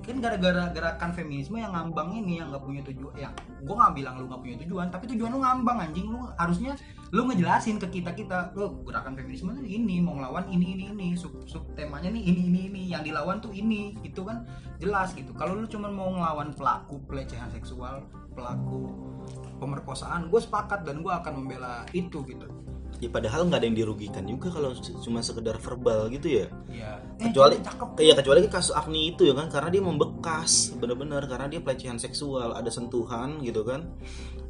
Kan 0.00 0.16
gara-gara 0.18 0.72
gerakan 0.72 1.12
feminisme 1.12 1.60
yang 1.60 1.76
ngambang 1.76 2.16
ini 2.16 2.40
yang 2.40 2.48
nggak 2.50 2.64
punya 2.64 2.80
tujuan 2.88 3.14
ya 3.20 3.28
gue 3.60 3.74
nggak 3.76 3.92
bilang 3.94 4.16
lu 4.16 4.32
nggak 4.32 4.42
punya 4.42 4.56
tujuan 4.64 4.88
tapi 4.88 5.04
tujuan 5.12 5.30
lu 5.32 5.38
ngambang 5.44 5.78
anjing. 5.80 6.08
Lu 6.08 6.24
harusnya 6.40 6.72
lu 7.12 7.28
ngejelasin 7.28 7.76
ke 7.80 8.00
kita 8.00 8.16
kita 8.16 8.52
lu 8.56 8.80
gerakan 8.84 9.12
feminisme 9.16 9.52
tuh 9.52 9.66
ini 9.66 10.00
mau 10.00 10.16
ngelawan 10.16 10.48
ini 10.48 10.76
ini 10.78 10.84
ini 10.92 11.08
sub 11.16 11.44
sub 11.44 11.68
temanya 11.76 12.08
nih 12.12 12.22
ini 12.22 12.42
ini 12.48 12.60
ini 12.72 12.82
yang 12.90 13.04
dilawan 13.04 13.40
tuh 13.44 13.52
ini. 13.52 13.96
Itu 14.00 14.24
kan 14.24 14.48
jelas 14.80 15.12
gitu. 15.12 15.36
Kalau 15.36 15.56
lu 15.56 15.68
cuma 15.68 15.92
mau 15.92 16.08
ngelawan 16.10 16.56
pelaku 16.56 17.00
pelecehan 17.04 17.52
seksual 17.52 18.04
pelaku 18.32 18.88
pemerkosaan 19.60 20.32
gue 20.32 20.40
sepakat 20.40 20.88
dan 20.88 21.04
gue 21.04 21.12
akan 21.12 21.44
membela 21.44 21.84
itu 21.92 22.24
gitu 22.24 22.48
ya 23.00 23.08
padahal 23.08 23.48
nggak 23.48 23.64
ada 23.64 23.66
yang 23.66 23.78
dirugikan 23.80 24.24
juga 24.28 24.52
kalau 24.52 24.76
cuma 24.76 25.24
sekedar 25.24 25.56
verbal 25.56 26.12
gitu 26.12 26.44
ya. 26.44 26.46
Ya 26.68 27.00
kecuali 27.16 27.56
cakep. 27.56 27.88
ya 27.96 28.12
kecuali 28.12 28.44
kasus 28.46 28.76
Agni 28.76 29.16
itu 29.16 29.24
ya 29.24 29.32
kan 29.32 29.48
karena 29.48 29.68
dia 29.72 29.82
membekas 29.82 30.76
bener-bener 30.76 31.24
karena 31.24 31.48
dia 31.48 31.60
pelecehan 31.64 31.96
seksual 31.96 32.52
ada 32.52 32.68
sentuhan 32.68 33.40
gitu 33.40 33.64
kan. 33.64 33.88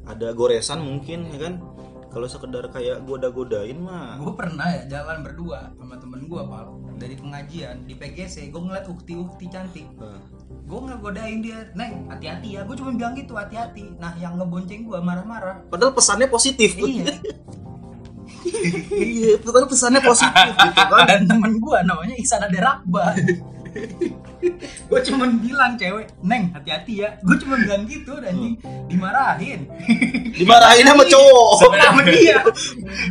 Ada 0.05 0.35
goresan 0.35 0.83
mungkin 0.83 1.31
ya 1.31 1.39
kan. 1.39 1.63
Kalau 2.11 2.27
sekedar 2.27 2.67
kayak 2.75 3.07
goda-godain 3.07 3.79
mah. 3.79 4.19
Gue 4.19 4.35
pernah 4.35 4.67
ya 4.67 4.83
jalan 4.99 5.23
berdua 5.23 5.71
sama 5.79 5.95
temen 5.95 6.27
gue 6.27 6.43
pal 6.43 6.75
dari 6.99 7.15
pengajian 7.15 7.87
di 7.87 7.95
PGC 7.95 8.51
gue 8.51 8.59
ngeliat 8.59 8.91
ukti 8.91 9.15
ukti 9.15 9.47
cantik. 9.47 9.87
Nah, 9.95 10.19
gue 10.67 10.81
ngegodain 10.91 11.39
dia 11.39 11.71
neng 11.79 12.11
hati-hati 12.11 12.59
ya. 12.59 12.67
Gue 12.67 12.75
cuma 12.75 12.91
bilang 12.99 13.15
gitu 13.15 13.39
hati-hati. 13.39 13.95
Nah 14.03 14.19
yang 14.19 14.35
ngebonceng 14.43 14.91
gue 14.91 14.99
marah-marah. 14.99 15.63
Padahal 15.71 15.95
pesannya 15.95 16.27
positif. 16.27 16.75
Iya 16.75 17.15
iya 18.95 19.37
padahal 19.41 19.69
pesannya 19.69 20.01
positif 20.01 20.55
gitu 20.57 20.85
kan. 20.89 21.07
Dan 21.07 21.23
temen 21.29 21.53
gue 21.61 21.79
namanya 21.85 22.15
Ihsan 22.17 22.45
Aderakba. 22.45 23.17
Gue 24.91 25.01
cuma 25.07 25.29
bilang 25.31 25.79
cewek 25.79 26.11
neng 26.25 26.51
hati-hati 26.51 27.07
ya. 27.07 27.15
Gue 27.23 27.37
cuma 27.39 27.61
bilang 27.61 27.87
gitu 27.87 28.19
dan 28.19 28.35
anjing 28.35 28.57
dimarahin. 28.91 29.61
Dimarahin 30.35 30.87
sama 30.89 31.05
cowok. 31.07 31.51
Sama 31.61 32.03
dia. 32.09 32.41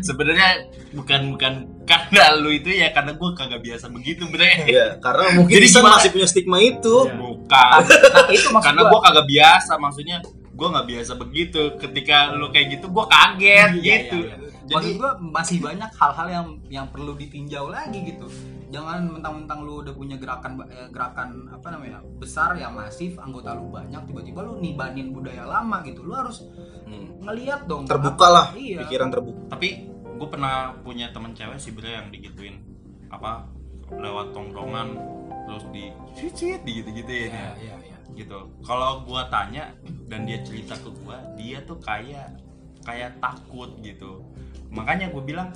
sebenarnya 0.03 0.67
bukan 0.89 1.37
bukan 1.37 1.53
karena 1.85 2.33
lu 2.37 2.49
itu 2.49 2.73
ya 2.73 2.89
karena 2.91 3.13
gue 3.13 3.29
kagak 3.37 3.61
biasa 3.61 3.85
begitu 3.93 4.27
bre. 4.27 4.67
Ya 4.67 4.97
karena 4.99 5.37
mungkin 5.37 5.53
Jadi 5.53 5.67
masih 5.79 6.09
punya 6.11 6.27
stigma 6.27 6.57
itu. 6.59 6.95
Bukan. 7.07 7.79
Nah 7.85 8.29
itu 8.33 8.47
maksud 8.51 8.65
karena 8.65 8.81
gua. 8.83 8.91
gue 8.91 8.99
kagak 9.05 9.27
biasa 9.29 9.71
maksudnya 9.79 10.17
gue 10.59 10.67
nggak 10.67 10.87
biasa 10.87 11.11
begitu 11.15 11.61
ketika 11.77 12.17
lu 12.31 12.51
kayak 12.51 12.75
gitu 12.75 12.85
gue 12.87 13.05
kaget 13.07 13.69
Iya, 13.71 13.79
gitu 13.79 14.19
iya, 14.21 14.35
iya. 14.35 14.47
jadi 14.67 14.75
Maksud 14.85 14.99
gua 14.99 15.11
masih 15.17 15.57
banyak 15.59 15.91
hal-hal 15.91 16.27
yang 16.27 16.45
yang 16.69 16.85
perlu 16.85 17.15
ditinjau 17.15 17.65
lagi 17.67 18.05
gitu. 18.05 18.27
Jangan 18.69 19.01
mentang-mentang 19.09 19.65
lu 19.65 19.81
udah 19.81 19.89
punya 19.91 20.13
gerakan 20.13 20.61
eh, 20.63 20.85
gerakan 20.89 21.49
apa 21.49 21.73
namanya 21.73 21.97
besar 22.15 22.53
yang 22.53 22.77
masif, 22.77 23.17
anggota 23.17 23.57
lu 23.57 23.65
banyak, 23.67 23.97
tiba-tiba 24.05 24.45
lu 24.45 24.61
nibanin 24.61 25.09
budaya 25.09 25.41
lama 25.43 25.81
gitu. 25.81 26.03
Lu 26.03 26.13
harus 26.13 26.45
Hmm. 26.85 27.17
ngeliat 27.19 27.65
dong. 27.65 27.85
terbuka 27.85 28.27
lah 28.27 28.45
Iya. 28.51 28.81
pikiran 28.83 29.09
terbuka 29.09 29.41
tapi 29.49 29.89
gue 29.89 30.27
pernah 30.27 30.53
punya 30.79 31.09
temen 31.09 31.31
cewek 31.31 31.57
sih 31.57 31.69
bre 31.69 31.89
yang 31.91 32.09
digituin 32.09 32.61
apa 33.07 33.45
lewat 33.89 34.33
tongkrongan 34.33 34.97
terus 35.45 35.65
di 35.67 35.89
cicit 36.13 36.61
di 36.61 36.77
gitu 36.77 36.89
gitu 36.91 37.09
ya 37.09 37.25
Iya, 37.25 37.49
iya, 37.57 37.73
iya. 37.79 37.88
Gitu. 38.19 38.51
Kalau 38.67 39.07
gua 39.07 39.31
tanya 39.31 39.71
dan 40.11 40.27
dia 40.27 40.43
cerita 40.43 40.75
ke 40.75 40.91
gua 40.99 41.23
dia 41.39 41.63
tuh 41.63 41.79
kayak 41.79 42.35
kayak 42.83 43.15
takut 43.23 43.69
gitu. 43.79 44.23
Makanya 44.69 45.09
gue 45.13 45.23
bilang 45.23 45.49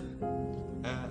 eh, 0.84 1.10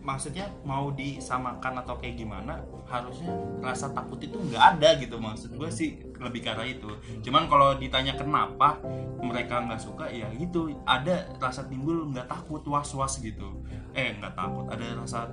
maksudnya 0.00 0.48
mau 0.64 0.88
disamakan 0.92 1.84
atau 1.84 2.00
kayak 2.00 2.16
gimana 2.16 2.64
harusnya 2.88 3.30
rasa 3.60 3.92
takut 3.92 4.16
itu 4.20 4.36
nggak 4.36 4.62
ada 4.76 4.96
gitu. 5.00 5.16
Maksud 5.20 5.56
gue 5.56 5.70
sih 5.72 6.00
lebih 6.16 6.44
arah 6.48 6.66
itu. 6.66 6.88
Cuman 7.24 7.48
kalau 7.48 7.76
ditanya 7.76 8.16
kenapa 8.16 8.80
mereka 9.20 9.60
nggak 9.60 9.80
suka 9.80 10.08
ya 10.08 10.28
gitu. 10.36 10.72
Ada 10.84 11.36
rasa 11.36 11.68
timbul 11.68 12.08
nggak 12.12 12.28
takut 12.28 12.64
was 12.68 12.92
was 12.96 13.20
gitu. 13.20 13.60
Eh 13.92 14.16
nggak 14.16 14.36
takut 14.36 14.66
ada 14.68 14.84
rasa 14.96 15.28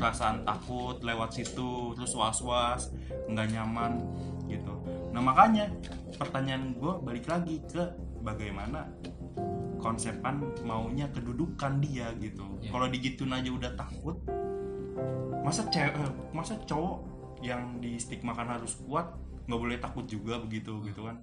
perasaan 0.00 0.48
takut 0.48 0.96
lewat 1.04 1.36
situ 1.36 1.92
terus 1.92 2.16
was 2.16 2.40
was 2.40 2.82
nggak 3.28 3.52
nyaman 3.52 4.00
gitu. 4.48 4.72
Nah 5.12 5.20
makanya 5.20 5.68
pertanyaan 6.16 6.72
gue 6.72 6.92
balik 7.04 7.28
lagi 7.28 7.60
ke 7.68 7.84
bagaimana 8.24 8.88
konsepan 9.80 10.40
maunya 10.64 11.04
kedudukan 11.12 11.84
dia 11.84 12.16
gitu. 12.16 12.44
Ya. 12.64 12.72
kalau 12.72 12.88
digituin 12.88 13.32
aja 13.36 13.50
udah 13.52 13.72
takut 13.76 14.16
masa 15.40 15.64
cewek 15.68 15.96
eh, 15.96 16.12
masa 16.36 16.56
cowok 16.64 16.98
yang 17.40 17.80
di 17.80 17.96
stigmakan 17.96 18.60
harus 18.60 18.76
kuat 18.84 19.16
nggak 19.48 19.60
boleh 19.60 19.78
takut 19.80 20.04
juga 20.08 20.40
begitu 20.40 20.80
gitu 20.84 21.04
kan? 21.04 21.20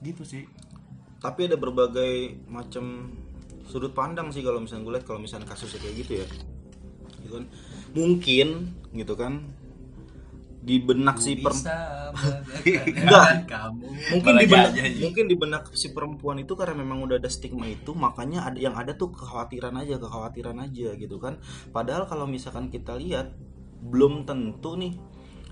Gitu 0.00 0.24
sih. 0.24 0.44
Tapi 1.20 1.48
ada 1.48 1.56
berbagai 1.56 2.44
macam 2.48 3.16
sudut 3.64 3.96
pandang 3.96 4.28
sih 4.28 4.44
kalau 4.44 4.60
misalnya 4.60 4.84
gue 4.84 4.94
lihat 5.00 5.06
kalau 5.08 5.20
misalnya 5.24 5.48
kasusnya 5.48 5.80
kayak 5.80 5.96
gitu 6.04 6.12
ya. 6.20 6.26
Gitu 7.24 7.32
kan 7.32 7.44
mungkin 7.94 8.74
gitu 8.92 9.14
kan 9.14 9.42
di 10.64 10.80
benak 10.80 11.20
si 11.20 11.36
perempuan 11.36 12.40
Enggak. 12.64 13.44
kamu. 13.44 13.84
mungkin 14.16 14.32
di 14.40 14.46
benak 14.48 14.72
mungkin 14.96 15.24
di 15.28 15.36
benak 15.36 15.64
si 15.76 15.92
perempuan 15.92 16.40
itu 16.40 16.56
karena 16.56 16.80
memang 16.80 17.04
udah 17.04 17.20
ada 17.20 17.28
stigma 17.28 17.68
itu 17.68 17.92
makanya 17.92 18.48
ada 18.48 18.56
yang 18.56 18.72
ada 18.72 18.96
tuh 18.96 19.12
kekhawatiran 19.12 19.76
aja 19.76 20.00
kekhawatiran 20.00 20.56
aja 20.64 20.96
gitu 20.96 21.20
kan 21.20 21.36
padahal 21.68 22.08
kalau 22.08 22.24
misalkan 22.24 22.72
kita 22.72 22.96
lihat 22.96 23.36
belum 23.84 24.24
tentu 24.24 24.80
nih 24.80 24.96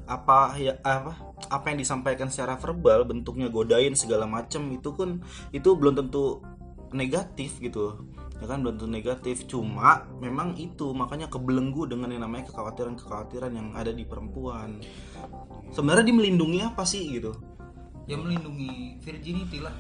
apa 0.09 0.57
ya 0.57 0.81
apa 0.83 1.15
apa 1.53 1.65
yang 1.71 1.79
disampaikan 1.79 2.33
secara 2.33 2.57
verbal 2.57 3.05
bentuknya 3.05 3.53
godain 3.53 3.93
segala 3.93 4.25
macem 4.25 4.65
itu 4.73 4.97
kan 4.97 5.21
itu 5.53 5.77
belum 5.77 5.95
tentu 5.95 6.41
negatif 6.91 7.61
gitu 7.61 8.01
ya 8.43 8.47
kan 8.51 8.59
belum 8.67 8.75
tentu 8.75 8.91
negatif. 8.91 9.37
Cuma 9.47 10.11
memang 10.19 10.59
itu. 10.59 10.91
Makanya 10.91 11.31
kebelenggu 11.31 11.87
dengan 11.87 12.11
yang 12.11 12.27
namanya 12.27 12.51
kekhawatiran 12.51 12.99
kekhawatiran 12.99 13.55
yang 13.55 13.71
ada 13.79 13.95
di 13.95 14.03
perempuan. 14.03 14.83
Sebenarnya 15.71 16.11
dia 16.11 16.17
melindungi 16.19 16.59
apa 16.67 16.83
sih 16.83 17.07
gitu? 17.15 17.33
Ya 18.11 18.19
melindungi 18.19 18.99
virginity 18.99 19.63
lah. 19.63 19.73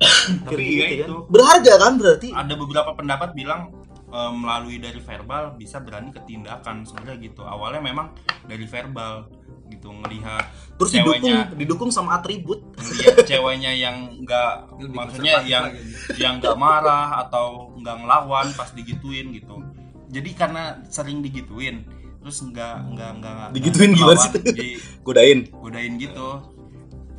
tapi 0.48 0.58
Kayak 0.58 0.74
ya 0.74 0.86
gitu 0.90 0.90
kan. 0.90 1.06
itu. 1.06 1.16
Berharga 1.30 1.72
kan 1.78 1.92
berarti? 1.94 2.28
Ada 2.34 2.54
beberapa 2.58 2.90
pendapat 2.98 3.30
bilang 3.38 3.70
eh, 4.10 4.32
melalui 4.34 4.82
dari 4.82 4.98
verbal 4.98 5.54
bisa 5.54 5.78
berani 5.78 6.10
ke 6.10 6.20
tindakan 6.26 6.82
sebenarnya 6.82 7.16
gitu. 7.30 7.46
Awalnya 7.46 7.80
memang 7.84 8.10
dari 8.44 8.66
verbal 8.66 9.30
gitu 9.70 9.88
ngelihat 9.88 10.44
terus 10.74 10.90
didukung 10.92 11.22
ceweknya. 11.22 11.38
didukung 11.54 11.90
sama 11.94 12.18
atribut. 12.18 12.60
Ngelihat 12.76 13.24
ceweknya 13.24 13.72
yang 13.72 13.96
nggak 14.26 14.52
Lebih 14.82 14.96
maksudnya 14.96 15.34
yang 15.46 15.64
lagi. 15.70 15.80
yang 16.18 16.34
nggak 16.42 16.56
marah 16.58 17.22
atau 17.26 17.72
nggak 17.78 17.96
ngelawan 18.02 18.46
pas 18.58 18.70
digituin 18.74 19.30
gitu. 19.32 19.62
Jadi 20.10 20.30
karena 20.34 20.82
sering 20.90 21.22
digituin 21.22 21.86
terus 22.20 22.36
nggak 22.44 22.76
nggak 22.92 23.10
nggak 23.22 23.46
Digituin 23.56 23.96
gimana 23.96 24.18
sih? 24.18 24.32
godain. 25.06 25.48
Godain 25.54 25.94
gitu. 25.96 26.42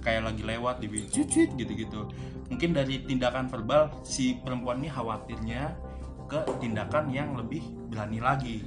Kayak 0.01 0.33
lagi 0.33 0.43
lewat 0.43 0.81
di 0.81 0.87
cucut 1.09 1.49
gitu 1.55 1.73
gitu 1.73 2.01
mungkin 2.51 2.75
dari 2.75 2.99
tindakan 3.07 3.47
verbal 3.47 4.03
si 4.03 4.35
perempuan 4.43 4.83
ini 4.83 4.91
khawatirnya 4.91 5.71
ke 6.27 6.43
tindakan 6.59 7.07
yang 7.07 7.31
lebih 7.39 7.63
berani 7.87 8.19
lagi. 8.19 8.59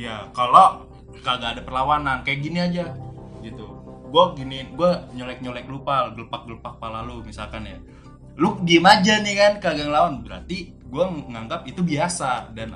Ya 0.00 0.32
kalau 0.32 0.88
kagak 1.22 1.58
ada 1.58 1.62
perlawanan 1.62 2.24
kayak 2.26 2.40
gini 2.42 2.58
aja 2.58 2.96
gitu. 3.44 3.66
Gue 4.10 4.24
gini 4.38 4.66
gue 4.72 4.90
nyolek 5.14 5.42
nyolek 5.42 5.66
lupa 5.66 6.10
gelepak 6.14 6.46
gelepak 6.48 6.74
pala 6.80 7.04
lu 7.04 7.22
misalkan 7.22 7.68
ya. 7.68 7.78
Lu 8.34 8.58
diem 8.66 8.82
aja 8.82 9.22
nih 9.22 9.34
kan 9.36 9.52
kagak 9.62 9.86
ngelawan. 9.86 10.24
Berarti 10.24 10.74
gue 10.74 11.04
nganggap 11.30 11.68
itu 11.68 11.84
biasa 11.84 12.54
dan 12.56 12.74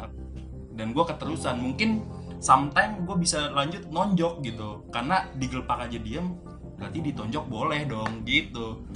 dan 0.76 0.94
gue 0.94 1.04
keterusan. 1.06 1.58
Mungkin 1.58 2.06
sometimes 2.38 3.02
gue 3.02 3.16
bisa 3.18 3.50
lanjut 3.50 3.88
nonjok 3.90 4.44
gitu. 4.46 4.86
Karena 4.94 5.26
digelepak 5.34 5.90
aja 5.90 5.98
diem 5.98 6.36
berarti 6.78 6.98
ditonjok 7.02 7.44
boleh 7.50 7.80
dong 7.90 8.22
gitu. 8.22 8.86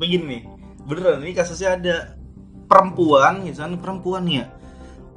Begini 0.00 0.24
nih 0.24 0.42
beneran 0.88 1.20
ini 1.20 1.36
kasusnya 1.36 1.76
ada 1.76 1.96
perempuan 2.64 3.44
misalnya 3.44 3.76
perempuan 3.76 4.24
ya 4.24 4.48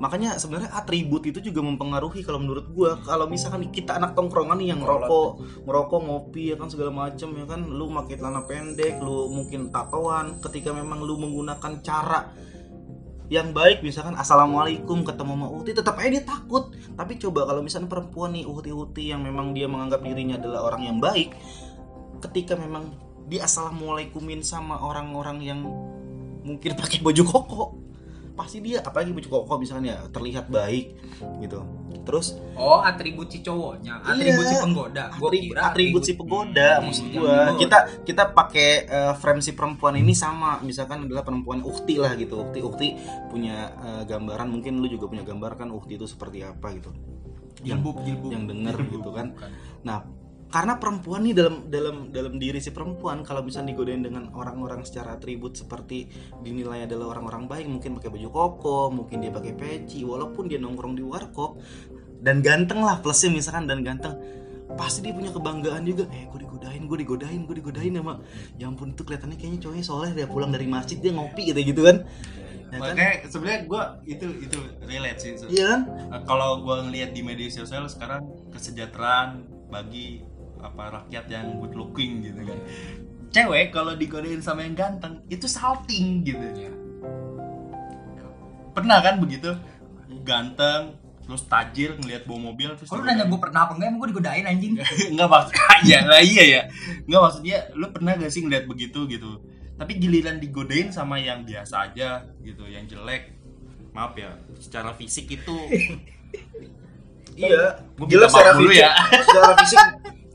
makanya 0.02 0.34
sebenarnya 0.42 0.74
atribut 0.74 1.22
itu 1.30 1.38
juga 1.38 1.62
mempengaruhi 1.62 2.26
kalau 2.26 2.42
menurut 2.42 2.74
gua. 2.74 2.98
Kalau 3.06 3.30
misalkan 3.30 3.70
kita 3.70 4.02
anak 4.02 4.18
tongkrongan 4.18 4.58
nih 4.58 4.74
yang 4.74 4.82
ngerokok 4.82 5.62
ngerokok 5.70 6.00
ngopi 6.02 6.50
ya 6.50 6.56
kan 6.58 6.74
segala 6.74 6.90
macem 6.90 7.30
ya 7.38 7.46
kan 7.46 7.62
lu 7.70 7.86
pakai 7.94 8.18
celana 8.18 8.42
pendek 8.50 8.98
lu 8.98 9.30
mungkin 9.30 9.70
tatoan 9.70 10.42
ketika 10.42 10.74
memang 10.74 11.06
lu 11.06 11.22
menggunakan 11.22 11.86
cara 11.86 12.34
yang 13.30 13.54
baik 13.54 13.86
misalkan 13.86 14.18
assalamualaikum 14.18 15.06
ketemu 15.06 15.38
sama 15.38 15.48
Uti 15.54 15.72
tetap 15.78 15.96
aja 16.02 16.10
dia 16.10 16.24
takut. 16.26 16.74
Tapi 16.98 17.22
coba 17.22 17.46
kalau 17.46 17.62
misalnya 17.62 17.88
perempuan 17.88 18.34
nih 18.34 18.50
Uti 18.50 18.74
Uti 18.74 19.14
yang 19.14 19.22
memang 19.22 19.54
dia 19.54 19.70
menganggap 19.70 20.02
dirinya 20.02 20.42
adalah 20.42 20.66
orang 20.66 20.82
yang 20.90 20.98
baik 20.98 21.38
ketika 22.26 22.58
memang 22.58 22.90
dia 23.30 23.46
assalamualaikumin 23.46 24.42
sama 24.42 24.82
orang-orang 24.82 25.46
yang 25.46 25.62
mungkin 26.42 26.74
pakai 26.74 27.06
baju 27.06 27.24
koko 27.24 27.64
pasti 28.32 28.63
dia 28.63 28.80
apalagi 28.80 29.12
baju 29.12 29.28
koko 29.28 29.54
misalnya 29.60 30.08
terlihat 30.10 30.48
baik 30.48 30.96
gitu 31.39 31.62
terus 32.02 32.34
Oh, 32.58 32.82
atribut 32.82 33.30
si 33.30 33.41
cowoknya, 33.41 34.02
atribut 34.02 34.46
Iya. 34.46 34.52
si 34.52 34.56
penggoda. 34.58 35.04
Gua 35.17 35.30
atribut, 35.30 35.54
kira 35.54 35.62
atribut 35.70 36.02
si 36.02 36.13
penggoda 36.17 36.70
Hmm, 36.78 36.86
maksud 36.89 37.06
gua 37.13 37.36
kita 37.58 37.78
kita 38.06 38.24
pakai 38.32 38.70
eh, 38.86 39.13
frame 39.17 39.41
si 39.41 39.52
perempuan 39.54 39.96
ini 39.98 40.13
sama 40.13 40.58
misalkan 40.62 41.06
adalah 41.06 41.22
perempuan 41.22 41.62
ukti 41.62 41.98
lah 41.98 42.13
gitu 42.15 42.41
ukti 42.41 42.60
ukti 42.62 42.88
punya 43.30 43.70
eh, 43.78 44.04
gambaran 44.06 44.50
mungkin 44.50 44.82
lu 44.82 44.88
juga 44.88 45.10
punya 45.10 45.22
gambar 45.22 45.58
kan 45.58 45.70
ukti 45.70 45.98
itu 45.98 46.06
seperti 46.06 46.41
apa 46.41 46.74
gitu 46.74 46.89
yang 47.62 47.82
jilbub 47.86 48.02
jilbub. 48.02 48.30
yang 48.34 48.44
denger 48.50 48.76
Jilbub, 48.82 48.94
gitu 48.98 49.10
kan 49.13 49.28
bukan. 49.38 49.50
Nah, 49.82 49.98
karena 50.52 50.76
perempuan 50.76 51.24
nih 51.24 51.32
dalam 51.32 51.56
dalam 51.72 52.12
dalam 52.12 52.36
diri 52.36 52.60
si 52.60 52.76
perempuan 52.76 53.24
kalau 53.24 53.40
misalnya 53.40 53.72
digodain 53.72 54.04
dengan 54.04 54.28
orang-orang 54.36 54.84
secara 54.84 55.16
atribut 55.16 55.56
seperti 55.56 56.12
dinilai 56.44 56.84
adalah 56.84 57.16
orang-orang 57.16 57.48
baik, 57.48 57.66
mungkin 57.72 57.96
pakai 57.96 58.12
baju 58.12 58.30
koko, 58.30 58.80
mungkin 58.92 59.24
dia 59.24 59.32
pakai 59.32 59.56
peci, 59.56 60.04
walaupun 60.04 60.52
dia 60.52 60.60
nongkrong 60.60 61.00
di 61.00 61.04
warkop 61.08 61.56
dan 62.20 62.44
ganteng 62.44 62.84
lah 62.84 63.00
plusnya 63.00 63.32
misalkan 63.34 63.66
dan 63.66 63.82
ganteng 63.82 64.14
pasti 64.76 65.04
dia 65.04 65.12
punya 65.12 65.32
kebanggaan 65.36 65.84
juga 65.84 66.08
eh 66.16 66.28
gue 66.32 66.40
digodain 66.48 66.84
gue 66.88 66.98
digodain 67.04 67.42
gue 67.44 67.56
digodain 67.60 67.92
sama 67.92 68.24
ya 68.56 68.72
ampun 68.72 68.96
itu 68.96 69.04
kelihatannya 69.04 69.36
kayaknya 69.36 69.60
cowoknya 69.68 69.84
soleh 69.84 70.12
dia 70.16 70.28
pulang 70.32 70.52
dari 70.52 70.64
masjid 70.64 70.96
dia 70.96 71.12
ngopi 71.12 71.52
gitu 71.52 71.60
gitu 71.64 71.82
kan 71.88 72.08
Ya 72.72 72.80
kan? 72.80 72.96
makanya 72.96 73.28
sebenarnya 73.28 73.62
gue 73.68 73.84
itu 74.16 74.26
itu 74.48 74.58
relate 74.88 75.20
sih 75.20 75.32
Iya 75.52 75.66
kan? 75.68 75.82
Kalau 76.24 76.64
gue 76.64 76.78
ngelihat 76.88 77.12
di 77.12 77.20
media 77.20 77.52
sosial 77.52 77.84
sekarang 77.92 78.24
kesejahteraan 78.56 79.44
bagi 79.68 80.24
apa 80.62 81.02
rakyat 81.02 81.26
yang 81.28 81.58
good 81.60 81.74
looking 81.74 82.21
gitu 82.21 82.41
kan. 82.45 82.60
Cewek 83.32 83.71
kalau 83.71 83.95
digodain 83.95 84.43
sama 84.43 84.63
yang 84.63 84.76
ganteng 84.76 85.24
itu 85.28 85.47
salting 85.47 86.21
gitu. 86.21 86.45
Pernah 88.71 89.04
kan 89.04 89.19
begitu? 89.19 89.52
Ganteng 90.24 90.95
terus 91.21 91.47
tajir 91.47 91.95
ngelihat 91.95 92.28
bawa 92.28 92.52
mobil 92.52 92.76
terus 92.76 92.91
Kalau 92.91 93.06
lu 93.06 93.08
nanya 93.08 93.24
gue 93.24 93.39
pernah 93.39 93.63
apa 93.63 93.78
enggak, 93.78 93.88
emang 93.88 94.00
gue 94.04 94.10
digodain 94.12 94.45
anjing. 94.47 94.74
Nggak 95.15 95.28
maksud 95.32 95.54
ya 95.91 96.00
iya 96.19 96.43
ya. 96.43 96.62
Nggak 97.08 97.21
maksudnya 97.24 97.58
lu 97.78 97.88
pernah 97.93 98.12
gak 98.19 98.32
sih 98.32 98.41
ngeliat 98.43 98.65
begitu 98.67 99.08
gitu? 99.08 99.39
Tapi 99.80 99.97
giliran 99.97 100.38
digodain 100.38 100.91
sama 100.91 101.17
yang 101.17 101.47
biasa 101.47 101.89
aja 101.91 102.28
gitu 102.43 102.67
yang 102.67 102.84
jelek. 102.86 103.32
Maaf 103.95 104.15
ya 104.15 104.36
secara 104.60 104.91
fisik 104.95 105.32
itu 105.32 105.56
Iya. 107.32 107.80
Gua 107.95 108.08
Jelas 108.12 108.28
minta 108.28 108.36
maaf 108.36 108.43
secara 108.43 108.60
dulu 108.60 108.71
fisik. 108.71 108.84
ya. 108.84 108.91
Secara 109.24 109.52
fisik 109.63 109.80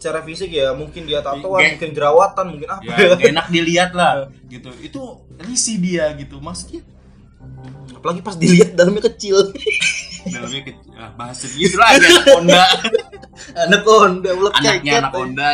secara 0.06 0.22
fisik 0.22 0.50
ya 0.50 0.70
mungkin 0.70 1.02
dia 1.02 1.18
tatoan, 1.18 1.58
Ge- 1.58 1.70
mungkin 1.74 1.90
jerawatan, 1.92 2.44
mungkin 2.48 2.68
apa. 2.70 2.86
ya 2.86 2.94
nggak 3.10 3.26
enak 3.28 3.46
dilihat 3.48 3.90
lah 3.90 4.12
gitu 4.52 4.70
itu 4.78 5.00
risih 5.36 5.76
dia 5.76 6.14
gitu 6.14 6.38
maksudnya 6.38 6.86
Apalagi 7.88 8.20
pas 8.20 8.36
dilihat 8.36 8.70
dalamnya 8.72 9.02
kecil. 9.04 9.50
dalamnya 10.28 10.60
ke, 10.60 10.72
ah, 10.92 11.10
bahasa 11.12 11.46
gitu 11.48 11.74
lah 11.74 11.90
anak 11.92 12.22
Honda 12.28 12.62
anak 13.64 13.82
Honda, 13.82 14.30
ulat 14.32 14.52
anaknya 14.54 14.78
keket. 14.86 15.00
anak 15.00 15.12
Honda 15.12 15.48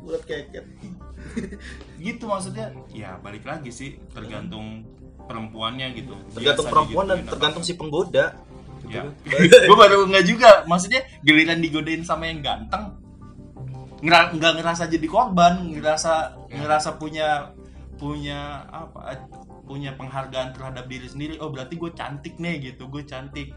Ulat 0.00 0.22
keket. 0.24 0.64
gitu 1.96 2.24
maksudnya 2.24 2.66
ya 2.88 3.18
balik 3.18 3.42
lagi 3.42 3.70
sih 3.70 3.98
tergantung 4.08 4.82
perempuannya 5.20 5.94
gitu 5.94 6.14
Tergantung 6.32 6.66
perempuan 6.68 7.04
dan 7.04 7.14
digituin 7.16 7.22
apa. 7.22 7.32
tergantung 7.32 7.62
si 7.62 7.72
penggoda. 7.74 8.26
ya 8.86 9.04
Gitu. 9.20 9.54
gue 9.68 9.76
baru 9.76 10.02
nggak 10.04 10.24
juga 10.24 10.50
maksudnya 10.64 11.04
giliran 11.20 11.58
digodain 11.58 12.02
sama 12.02 12.26
yang 12.26 12.40
ganteng 12.40 12.96
ngera- 14.00 14.32
nggak 14.32 14.52
ngerasa 14.60 14.88
jadi 14.88 15.06
korban 15.06 15.70
ngerasa 15.72 16.12
ngerasa 16.48 16.96
punya 16.96 17.52
punya 18.00 18.64
apa 18.72 19.28
punya 19.68 19.94
penghargaan 19.94 20.56
terhadap 20.56 20.90
diri 20.90 21.06
sendiri. 21.06 21.38
Oh 21.38 21.52
berarti 21.52 21.78
gue 21.78 21.92
cantik 21.94 22.40
nih 22.42 22.72
gitu. 22.72 22.90
Gue 22.90 23.06
cantik. 23.06 23.54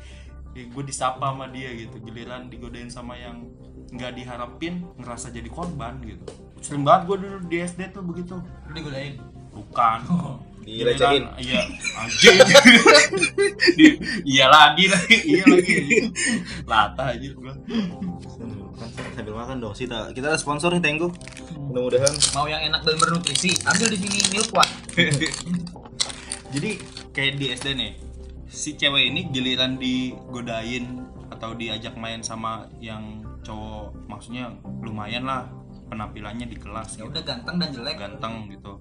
Gue 0.53 0.83
disapa 0.85 1.33
sama 1.33 1.49
dia 1.49 1.73
gitu. 1.73 1.97
Giliran 2.03 2.51
digodain 2.53 2.91
sama 2.91 3.17
yang 3.17 3.49
nggak 3.89 4.13
diharapin 4.13 4.85
ngerasa 5.01 5.33
jadi 5.33 5.49
korban 5.49 5.97
gitu. 6.05 6.21
Sering 6.61 6.85
banget 6.85 7.09
gue 7.09 7.17
dulu 7.25 7.37
di 7.49 7.57
SD 7.65 7.89
tuh 7.95 8.03
begitu. 8.05 8.37
Lu 8.39 8.71
digodain? 8.77 9.17
Bukan 9.53 9.99
Dilecehin. 10.63 11.23
Giliran- 11.23 11.37
iya 11.37 11.61
anjing 11.93 12.35
Di- 13.73 13.97
iya 14.33 14.45
lagi 14.47 14.85
lagi 14.87 15.17
iya 15.21 15.43
lagi 15.45 15.75
latah 16.63 17.07
aja 17.11 17.27
gua 17.33 17.53
Sambil 19.13 19.31
makan 19.31 19.57
dong, 19.59 19.71
Sita. 19.71 20.09
Kita 20.09 20.27
ada 20.27 20.35
sponsor 20.35 20.73
nih 20.73 20.81
Tenggo. 20.81 21.13
Mudah-mudahan. 21.63 22.09
Mau 22.33 22.45
yang 22.45 22.59
enak 22.63 22.81
dan 22.81 22.97
bernutrisi, 22.97 23.53
ambil 23.63 23.87
di 23.87 23.97
sini 23.97 24.17
milk 24.31 24.49
one 24.51 24.71
jadi 26.51 26.69
kayak 27.09 27.33
di 27.35 27.45
SD 27.51 27.67
nih 27.73 27.91
si 28.45 28.77
cewek 28.77 29.09
ini 29.09 29.25
giliran 29.27 29.75
digodain 29.75 31.01
atau 31.29 31.53
diajak 31.53 31.97
main 31.97 32.21
sama 32.21 32.69
yang 32.77 33.01
cowok 33.41 33.89
maksudnya 34.05 34.53
lumayan 34.79 35.25
lah 35.25 35.49
penampilannya 35.89 36.45
di 36.45 36.53
kelas 36.53 36.93
Ya 36.93 37.03
gitu. 37.03 37.09
udah 37.09 37.23
ganteng 37.23 37.55
dan 37.57 37.69
jelek 37.73 37.97
ganteng 37.97 38.33
gitu 38.47 38.77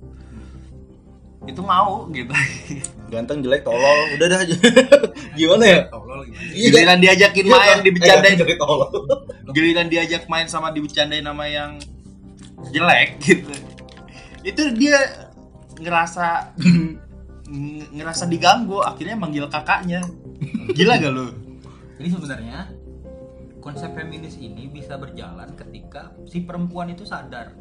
itu 1.42 1.58
mau 1.58 2.06
gitu 2.08 2.30
Ganteng 3.08 3.42
jelek 3.42 3.60
tolol. 3.60 4.16
Udah 4.16 4.26
dah. 4.26 4.40
Gimana 5.38 5.64
ya? 5.64 5.80
Tolol? 5.86 6.24
Iya, 6.48 6.68
giliran 6.70 6.98
diajakin 6.98 7.44
Iya, 7.44 7.52
main 7.52 7.68
kan? 7.68 7.78
dibecandain 7.82 8.32
Eh, 8.32 8.40
jelek 8.40 8.58
tolol. 8.58 8.88
giliran 9.50 9.86
diajak 9.86 10.22
main 10.26 10.46
sama 10.46 10.70
dibecandain 10.70 11.20
sama 11.22 11.44
yang 11.44 11.76
jelek 12.68 13.18
gitu 13.20 13.52
itu 14.40 14.62
dia 14.72 14.96
ngerasa 15.76 16.56
ng- 16.56 16.96
ngerasa 17.96 18.24
diganggu 18.24 18.80
akhirnya 18.80 19.14
manggil 19.14 19.46
kakaknya 19.46 20.00
gila 20.70 20.94
gak 20.96 21.10
lu 21.10 21.26
Jadi 21.94 22.08
sebenarnya 22.08 22.58
konsep 23.58 23.92
feminis 23.92 24.34
ini 24.36 24.66
bisa 24.66 24.94
berjalan 24.94 25.52
ketika 25.52 26.10
si 26.24 26.40
perempuan 26.40 26.88
itu 26.88 27.02
sadar. 27.02 27.54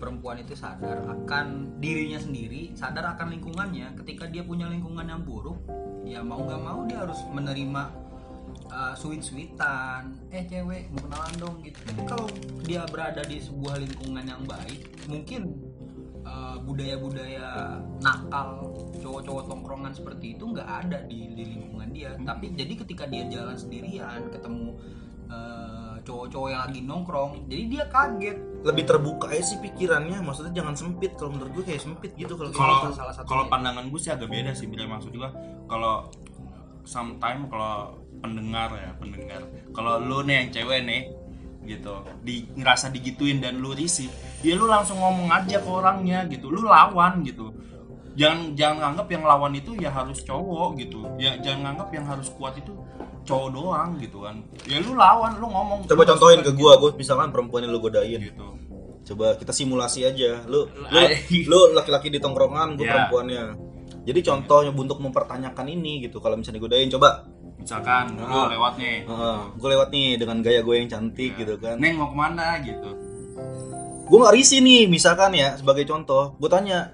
Perempuan 0.00 0.40
itu 0.40 0.56
sadar 0.56 1.04
akan 1.04 1.76
dirinya 1.76 2.16
sendiri, 2.16 2.72
sadar 2.72 3.14
akan 3.14 3.36
lingkungannya. 3.36 3.92
Ketika 4.00 4.24
dia 4.32 4.40
punya 4.40 4.64
lingkungan 4.66 5.04
yang 5.04 5.20
buruk, 5.20 5.60
ya 6.08 6.24
mau 6.24 6.40
nggak 6.40 6.62
mau 6.64 6.88
dia 6.88 7.04
harus 7.04 7.20
menerima 7.28 7.82
uh, 8.72 8.94
sweet-sweetan. 8.96 10.16
Eh 10.32 10.48
cewek, 10.48 10.88
mau 10.96 11.04
kenalan 11.04 11.34
dong 11.36 11.56
gitu. 11.60 11.76
Tapi 11.84 12.02
kalau 12.08 12.26
dia 12.64 12.88
berada 12.88 13.20
di 13.28 13.44
sebuah 13.44 13.76
lingkungan 13.76 14.24
yang 14.24 14.42
baik, 14.48 14.88
mungkin 15.04 15.70
uh, 16.24 16.56
budaya-budaya 16.64 17.80
nakal 18.00 18.72
cowok-cowok 19.00 19.44
tongkrongan 19.48 19.92
seperti 19.92 20.36
itu 20.36 20.44
nggak 20.48 20.68
ada 20.68 20.98
di, 21.08 21.32
di 21.32 21.44
lingkungan 21.56 21.88
dia 21.90 22.14
tapi 22.22 22.52
jadi 22.54 22.72
ketika 22.84 23.04
dia 23.08 23.24
jalan 23.28 23.56
sendirian 23.56 24.28
ketemu 24.28 24.76
uh, 25.28 25.79
cowok-cowok 26.02 26.48
yang 26.50 26.62
lagi 26.66 26.80
nongkrong. 26.84 27.32
Jadi 27.46 27.62
dia 27.68 27.84
kaget. 27.88 28.38
Lebih 28.64 28.84
terbuka 28.84 29.26
aja 29.32 29.44
sih 29.44 29.58
pikirannya. 29.60 30.18
Maksudnya 30.20 30.52
jangan 30.52 30.74
sempit. 30.76 31.16
Kalau 31.16 31.30
menurut 31.32 31.52
gue 31.60 31.64
kayak 31.64 31.82
sempit 31.82 32.12
gitu. 32.16 32.34
Kalau 32.36 32.50
kalau 32.52 32.90
gitu. 32.90 32.96
salah 32.96 33.14
satunya. 33.14 33.30
kalau 33.30 33.44
pandangan 33.48 33.84
gue 33.88 34.00
sih 34.00 34.10
agak 34.12 34.28
beda 34.28 34.52
sih. 34.52 34.66
Bila 34.68 34.84
maksud 34.86 35.10
juga 35.12 35.28
kalau 35.70 36.08
sometime 36.84 37.46
kalau 37.48 37.96
pendengar 38.20 38.68
ya 38.76 38.90
pendengar. 38.98 39.42
Kalau 39.72 39.92
lu 40.00 40.18
nih 40.26 40.34
yang 40.44 40.48
cewek 40.52 40.80
nih 40.84 41.02
gitu. 41.64 41.94
Di 42.24 42.34
ngerasa 42.56 42.92
digituin 42.92 43.40
dan 43.40 43.60
lu 43.60 43.72
risih 43.72 44.08
ya 44.40 44.56
lu 44.56 44.64
langsung 44.68 44.96
ngomong 45.00 45.28
aja 45.32 45.60
ke 45.60 45.70
orangnya 45.70 46.24
gitu. 46.28 46.52
Lu 46.52 46.66
lawan 46.68 47.24
gitu 47.24 47.52
jangan 48.20 48.52
jangan 48.52 48.92
anggap 48.92 49.08
yang 49.08 49.24
lawan 49.24 49.52
itu 49.56 49.72
ya 49.80 49.88
harus 49.88 50.20
cowok 50.20 50.76
gitu 50.76 51.00
ya 51.16 51.40
jangan 51.40 51.72
anggap 51.72 51.88
yang 51.90 52.04
harus 52.04 52.28
kuat 52.36 52.52
itu 52.54 52.76
cowok 53.24 53.48
doang 53.50 53.96
gitu 53.96 54.20
kan 54.20 54.36
ya 54.68 54.76
lu 54.78 54.92
lawan 54.92 55.40
lu 55.40 55.48
ngomong 55.48 55.88
Coba 55.88 56.04
lu 56.04 56.10
contohin 56.12 56.40
ke 56.44 56.52
gua, 56.52 56.76
gua 56.76 56.92
misalkan 56.92 57.32
perempuan 57.32 57.64
yang 57.64 57.72
lu 57.72 57.80
godain. 57.80 58.20
gitu 58.20 58.46
Coba 59.00 59.32
kita 59.34 59.50
simulasi 59.50 60.04
aja. 60.04 60.44
Lu 60.44 60.68
lu, 60.68 61.00
lu 61.48 61.60
laki-laki 61.72 62.12
di 62.12 62.20
tongkrongan, 62.20 62.76
gua 62.76 62.84
Ya. 62.84 62.92
perempuannya. 62.94 63.44
Jadi 64.04 64.20
contohnya 64.22 64.70
untuk 64.70 65.00
mempertanyakan 65.00 65.66
ini 65.66 66.04
gitu. 66.04 66.20
Kalau 66.20 66.36
misalnya 66.36 66.60
godain 66.60 66.86
coba 66.86 67.24
misalkan 67.56 68.16
lu 68.16 68.24
Ah. 68.24 68.48
lewat 68.48 68.72
nih 68.76 69.04
gue 69.52 69.68
lewat 69.68 69.88
nih 69.90 70.08
dengan 70.16 70.40
gaya 70.40 70.60
gue 70.60 70.74
yang 70.76 70.88
cantik 70.88 71.32
Ya. 71.36 71.38
gitu 71.42 71.54
kan. 71.60 71.76
neng 71.76 71.96
mau 71.96 72.08
ke 72.08 72.16
mana 72.16 72.56
gitu 72.60 72.90
Gue 74.06 74.18
nggak 74.18 74.34
risih 74.34 74.58
nih, 74.58 74.90
misalkan 74.90 75.30
ya 75.32 75.54
sebagai 75.54 75.86
contoh. 75.86 76.34
Gue 76.36 76.50
tanya, 76.50 76.90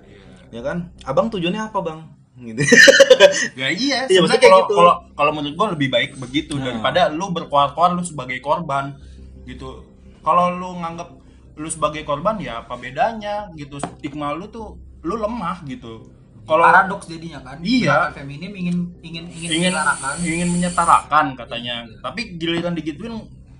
ya 0.50 0.60
kan, 0.60 0.90
abang 1.02 1.26
tujuannya 1.28 1.62
apa 1.62 1.78
bang? 1.80 2.00
Gitu. 2.36 2.60
Ya 3.60 3.72
iya, 3.72 4.04
Iya, 4.04 4.20
sebenarnya 4.20 4.42
kalau 4.42 4.60
gitu. 4.62 4.74
kalau 4.76 4.94
kalau 5.12 5.32
menurut 5.32 5.56
gua 5.56 5.68
lebih 5.72 5.88
baik 5.88 6.10
begitu 6.16 6.54
Nah. 6.54 6.68
daripada 6.68 7.08
lu 7.08 7.32
berkoar-koar 7.32 7.92
lu 7.92 8.04
sebagai 8.04 8.38
korban 8.38 8.96
gitu. 9.44 9.82
Kalau 10.20 10.52
lu 10.52 10.76
nganggap 10.76 11.16
lu 11.56 11.68
sebagai 11.68 12.04
korban 12.04 12.36
ya 12.36 12.60
apa 12.60 12.76
bedanya 12.76 13.48
gitu. 13.54 13.80
Stigma 13.80 14.32
lu 14.32 14.46
tuh 14.46 14.76
lu 15.00 15.16
lemah 15.16 15.64
gitu. 15.64 16.12
Kalau 16.44 16.62
paradoks 16.62 17.08
jadinya 17.08 17.40
kan 17.40 17.56
Iya. 17.58 18.12
Gerakan 18.12 18.12
feminim 18.14 18.52
ingin 18.52 18.76
ingin 19.00 19.24
ingin, 19.26 19.48
ingin 19.50 19.72
menyetarakan. 19.72 20.14
ingin 20.22 20.48
menyetarakan 20.52 21.26
katanya. 21.34 21.74
Tapi 21.98 22.20
giliran 22.36 22.76
digituin 22.76 23.16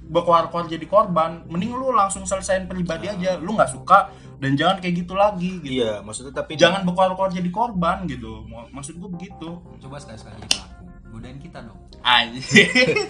berkoar-koar 0.07 0.69
jadi 0.69 0.87
korban, 0.87 1.43
mending 1.49 1.73
lu 1.73 1.91
langsung 1.91 2.23
selesaiin 2.23 2.69
pribadi 2.69 3.09
aja. 3.09 3.35
Lu 3.37 3.57
nggak 3.57 3.73
suka 3.73 4.13
dan 4.37 4.53
jangan 4.53 4.77
kayak 4.79 4.95
gitu 5.01 5.15
lagi 5.15 5.51
gitu. 5.59 5.81
iya, 5.81 6.01
maksudnya 6.01 6.31
tapi 6.31 6.55
Jangan 6.55 6.85
berkoar-koar 6.85 7.33
jadi 7.33 7.49
korban 7.49 8.05
gitu. 8.05 8.45
Maksud 8.47 8.97
gua 8.97 9.09
begitu. 9.09 9.49
coba 9.79 9.97
sekali-sekali 9.97 10.37
jadi 10.39 10.51
pelaku 10.53 10.75
godain 11.07 11.39
kita 11.41 11.59
dong 11.65 11.79
Anjir. 12.03 12.45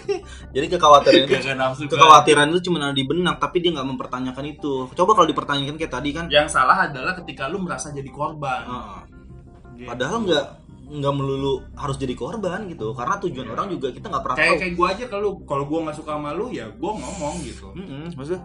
jadi 0.55 0.65
kekhawatiran 0.71 1.27
itu 1.27 1.35
Gak 1.37 1.53
nafsu 1.53 1.83
kekhawatiran 1.85 2.47
itu 2.49 2.59
cuma 2.65 2.79
ada 2.79 2.95
di 2.95 3.03
benak 3.03 3.35
tapi 3.37 3.59
dia 3.59 3.69
nggak 3.69 3.83
mempertanyakan 3.85 4.45
itu. 4.47 4.73
Coba 4.89 5.11
kalau 5.13 5.27
dipertanyakan 5.27 5.75
kayak 5.75 5.91
tadi 5.91 6.09
kan, 6.15 6.25
yang 6.27 6.47
salah 6.47 6.87
adalah 6.87 7.11
ketika 7.13 7.45
lu 7.45 7.59
merasa 7.59 7.91
jadi 7.91 8.07
korban 8.07 8.63
ah, 8.65 9.03
Gitu. 9.75 9.85
padahal 9.85 10.25
nggak 10.25 10.45
nggak 10.87 11.13
melulu 11.13 11.61
harus 11.75 11.99
jadi 11.99 12.15
korban 12.15 12.65
gitu. 12.71 12.95
Karena 12.95 13.19
tujuan 13.19 13.47
orang 13.51 13.67
juga 13.69 13.91
kita 13.91 14.07
nggak 14.07 14.23
pernah 14.23 14.37
kayak 14.39 14.49
tahu. 14.49 14.61
kayak 14.63 14.73
gua 14.73 14.87
aja 14.89 15.05
kalau 15.05 15.29
kalau 15.43 15.63
gua 15.67 15.79
nggak 15.85 15.97
suka 15.99 16.11
sama 16.15 16.31
lu 16.31 16.45
ya 16.49 16.65
gua 16.73 16.91
ngomong 16.95 17.35
gitu 17.43 17.67
Mm-mm, 17.75 18.15
maksudnya 18.15 18.41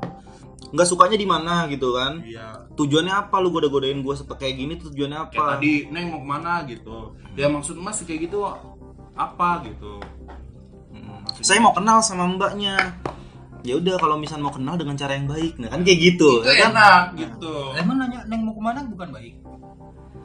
nggak 0.71 0.87
sukanya 0.87 1.19
di 1.19 1.27
mana 1.27 1.67
gitu 1.67 1.99
kan? 1.99 2.23
iya. 2.23 2.63
Tujuannya 2.79 3.13
apa 3.13 3.37
lu 3.43 3.51
goda-godain 3.51 3.99
gue 3.99 4.15
seperti 4.15 4.41
kayak 4.47 4.55
gini? 4.57 4.75
Tujuannya 4.79 5.19
apa? 5.19 5.33
kayak 5.35 5.49
tadi 5.59 5.73
neng 5.91 6.07
mau 6.15 6.21
ke 6.23 6.29
mana? 6.29 6.53
gitu. 6.71 6.99
Ya 7.35 7.47
maksud 7.51 7.77
mas 7.83 7.99
kayak 8.07 8.31
gitu 8.31 8.47
apa? 9.13 9.51
gitu. 9.67 9.99
Mm. 10.95 11.27
Saya 11.43 11.59
mau 11.59 11.75
kenal 11.75 11.99
sama 12.01 12.31
mbaknya. 12.31 12.97
Ya 13.63 13.79
udah 13.79 13.95
kalau 13.95 14.19
misal 14.19 14.43
mau 14.43 14.51
kenal 14.51 14.75
dengan 14.75 14.99
cara 14.99 15.15
yang 15.15 15.31
baik, 15.31 15.55
nah 15.63 15.71
kan 15.71 15.87
kayak 15.87 16.03
gitu, 16.03 16.43
itu 16.43 16.51
ya 16.51 16.67
kan? 16.67 16.75
enak 16.75 17.05
gitu. 17.15 17.55
Emang 17.79 17.95
nanya 18.03 18.27
neng 18.27 18.43
mau 18.43 18.59
ke 18.59 18.63
mana? 18.63 18.83
Bukan 18.83 19.15
baik. 19.15 19.39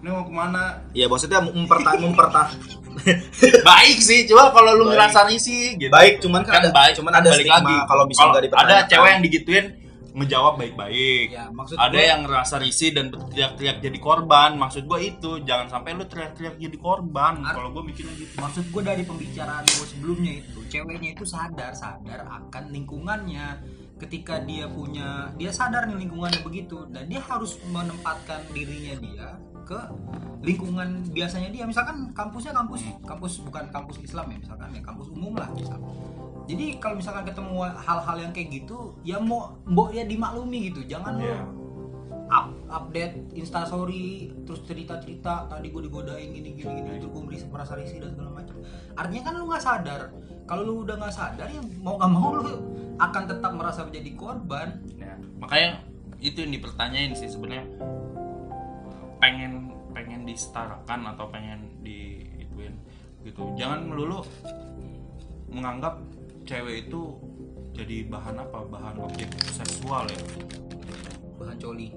Ini 0.01 0.09
mau 0.09 0.25
ke 0.25 0.33
mana? 0.33 0.81
Ya 0.97 1.05
maksudnya 1.05 1.45
memperta 1.45 2.01
memperta 2.01 2.49
baik 3.69 3.97
sih 4.01 4.25
cuma 4.25 4.49
kalau 4.49 4.73
lu 4.73 4.89
ngerasa 4.89 5.29
risih 5.29 5.77
gitu. 5.77 5.93
Baik 5.93 6.17
cuman 6.17 6.41
kan, 6.41 6.65
ada 6.65 6.69
baik 6.73 6.93
cuman 6.97 7.13
ada 7.13 7.29
balik 7.29 7.45
stigma. 7.45 7.85
kalau 7.85 8.03
bisa 8.09 8.21
nggak 8.25 8.57
ada 8.57 8.75
cewek 8.89 9.09
yang 9.13 9.21
digituin 9.21 9.65
ngejawab 10.17 10.57
baik-baik. 10.57 11.27
Ya 11.29 11.53
maksud 11.53 11.77
ada 11.77 11.93
gua- 11.93 12.09
yang 12.09 12.19
ngerasa 12.25 12.55
risih 12.57 12.89
dan 12.97 13.13
berteriak-teriak 13.13 13.77
jadi 13.85 13.99
korban. 14.01 14.57
Maksud 14.57 14.89
gue 14.89 14.99
itu 15.05 15.31
jangan 15.45 15.67
sampai 15.69 15.93
lu 15.93 16.09
teriak-teriak 16.09 16.57
jadi 16.57 16.77
korban. 16.81 17.45
Kalau 17.45 17.69
gue 17.69 17.83
mikirnya 17.85 18.17
gitu. 18.17 18.33
Maksud 18.41 18.65
gue 18.73 18.81
dari 18.81 19.03
pembicaraan 19.05 19.63
gue 19.63 19.85
sebelumnya 19.85 20.33
itu 20.41 20.59
ceweknya 20.67 21.09
itu 21.13 21.23
sadar 21.23 21.77
sadar 21.77 22.25
akan 22.25 22.63
lingkungannya. 22.73 23.61
Ketika 23.97 24.41
dia 24.45 24.69
punya 24.69 25.33
dia 25.37 25.49
sadar 25.49 25.89
nih 25.89 25.97
lingkungannya 26.05 26.41
begitu 26.41 26.85
dan 26.89 27.09
dia 27.09 27.21
harus 27.21 27.57
menempatkan 27.69 28.45
dirinya 28.53 28.93
dia 29.01 29.27
ke 29.65 29.79
lingkungan 30.45 31.01
biasanya 31.13 31.49
dia. 31.49 31.65
Misalkan 31.65 32.13
kampusnya 32.13 32.53
kampus 32.53 32.81
kampus 33.05 33.41
bukan 33.41 33.65
kampus 33.73 33.97
Islam 34.01 34.29
ya 34.33 34.37
misalkan 34.37 34.69
ya 34.73 34.81
kampus 34.85 35.07
umum 35.13 35.33
lah 35.33 35.49
misalkan 35.53 35.89
jadi 36.47 36.79
kalau 36.79 36.95
misalkan 36.95 37.27
ketemu 37.27 37.59
hal-hal 37.75 38.17
yang 38.23 38.31
kayak 38.31 38.63
gitu 38.63 38.95
ya 39.03 39.19
mau 39.19 39.59
mbok 39.67 39.91
ya 39.91 40.07
dimaklumi 40.07 40.71
gitu. 40.71 40.87
Jangan 40.87 41.19
lo 41.19 41.27
up, 42.27 42.47
update 42.71 43.35
instastory 43.35 44.31
terus 44.47 44.63
cerita 44.63 44.99
cerita 44.99 45.47
tadi 45.47 45.71
gue 45.71 45.87
digodain 45.87 46.31
gini 46.31 46.55
gini 46.55 46.83
gini 46.83 46.99
terus 47.03 47.11
gue 47.11 47.23
merasa 47.23 47.45
merasa 47.51 47.73
risih 47.75 47.99
dan 47.99 48.15
segala 48.15 48.31
macam. 48.31 48.55
Artinya 48.95 49.23
kan 49.27 49.33
lu 49.35 49.45
nggak 49.51 49.63
sadar. 49.63 50.01
Kalau 50.47 50.61
lu 50.63 50.73
udah 50.87 50.95
nggak 50.95 51.15
sadar 51.15 51.47
ya 51.51 51.61
mau 51.83 51.99
nggak 51.99 52.11
mau 52.15 52.29
lu 52.39 52.51
akan 52.95 53.23
tetap 53.27 53.51
merasa 53.51 53.83
menjadi 53.83 54.11
korban. 54.15 54.67
Ya, 54.95 55.19
makanya 55.43 55.83
itu 56.23 56.47
yang 56.47 56.51
dipertanyain 56.55 57.11
sih 57.11 57.27
sebenarnya. 57.27 57.67
Pengen 59.19 59.75
pengen 59.91 60.23
disetarakan 60.23 61.11
atau 61.11 61.27
pengen 61.27 61.75
di 61.83 62.23
ituin 62.39 62.71
gitu. 63.27 63.51
Jangan 63.59 63.83
melulu 63.83 64.23
menganggap 65.51 65.99
cewek 66.47 66.87
itu 66.87 67.01
jadi 67.75 68.07
bahan 68.07 68.41
apa? 68.41 68.63
Bahan 68.65 68.95
objek 69.03 69.29
seksual 69.51 70.07
ya? 70.07 70.21
Bahan 71.37 71.57
coli. 71.59 71.91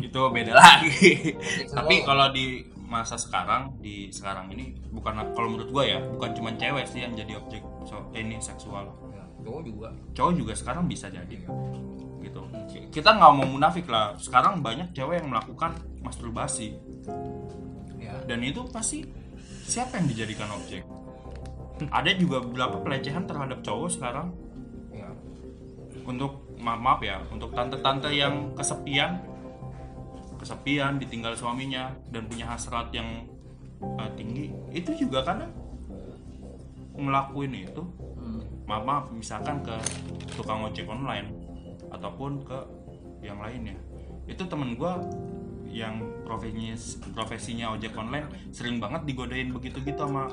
Itu 0.00 0.20
beda 0.32 0.52
lagi. 0.56 1.36
Tapi 1.70 2.02
kalau 2.02 2.32
di 2.34 2.66
masa 2.84 3.14
sekarang 3.14 3.78
di 3.78 4.10
sekarang 4.10 4.50
ini 4.54 4.74
bukan 4.92 5.34
kalau 5.34 5.54
menurut 5.54 5.70
gua 5.70 5.84
ya 5.86 5.98
bukan 5.98 6.30
cuma 6.36 6.50
cewek 6.54 6.84
sih 6.84 7.00
yang 7.02 7.16
jadi 7.16 7.40
objek 7.40 7.62
so, 7.86 8.10
eh, 8.16 8.24
ini 8.24 8.40
seksual. 8.42 8.90
Ya, 9.14 9.24
cowok 9.44 9.62
juga. 9.62 9.88
Cowok 10.16 10.32
juga 10.34 10.52
sekarang 10.56 10.84
bisa 10.90 11.06
jadi. 11.12 11.36
Gitu. 12.24 12.42
Kita 12.90 13.14
nggak 13.14 13.32
mau 13.36 13.46
munafik 13.46 13.86
lah. 13.86 14.16
Sekarang 14.18 14.64
banyak 14.64 14.90
cewek 14.96 15.22
yang 15.22 15.30
melakukan 15.30 15.76
masturbasi. 16.02 16.74
Ya. 18.00 18.18
Dan 18.26 18.42
itu 18.42 18.66
pasti 18.72 19.04
siapa 19.64 20.00
yang 20.00 20.10
dijadikan 20.10 20.50
objek 20.58 20.82
ada 21.90 22.10
juga 22.14 22.40
beberapa 22.44 22.80
pelecehan 22.80 23.24
terhadap 23.24 23.60
cowok 23.64 23.88
sekarang. 23.90 24.32
Ya 24.92 25.08
untuk 26.04 26.44
maaf, 26.60 26.80
maaf 26.80 27.00
ya 27.00 27.20
untuk 27.32 27.52
tante-tante 27.52 28.12
yang 28.12 28.52
kesepian. 28.54 29.20
Kesepian 30.38 31.00
ditinggal 31.00 31.32
suaminya 31.32 31.94
dan 32.12 32.28
punya 32.28 32.48
hasrat 32.52 32.92
yang 32.92 33.24
eh, 33.80 34.10
tinggi. 34.14 34.52
Itu 34.70 34.92
juga 34.94 35.24
kadang 35.24 35.52
ngelakuin 36.94 37.52
itu. 37.54 37.82
Hmm. 38.24 38.40
maaf, 38.64 38.82
maaf 38.88 39.04
misalkan 39.12 39.60
ke 39.60 39.76
tukang 40.32 40.64
ojek 40.64 40.88
online 40.88 41.28
ataupun 41.92 42.40
ke 42.44 42.58
yang 43.20 43.40
lainnya. 43.40 43.76
Itu 44.24 44.48
temen 44.48 44.76
gua 44.76 45.00
yang 45.74 45.98
profesinya 46.22 46.78
profesinya 47.10 47.74
ojek 47.74 47.90
online 47.98 48.30
sering 48.54 48.78
banget 48.78 49.02
digodain 49.10 49.50
begitu 49.50 49.82
gitu 49.82 50.06
sama 50.06 50.30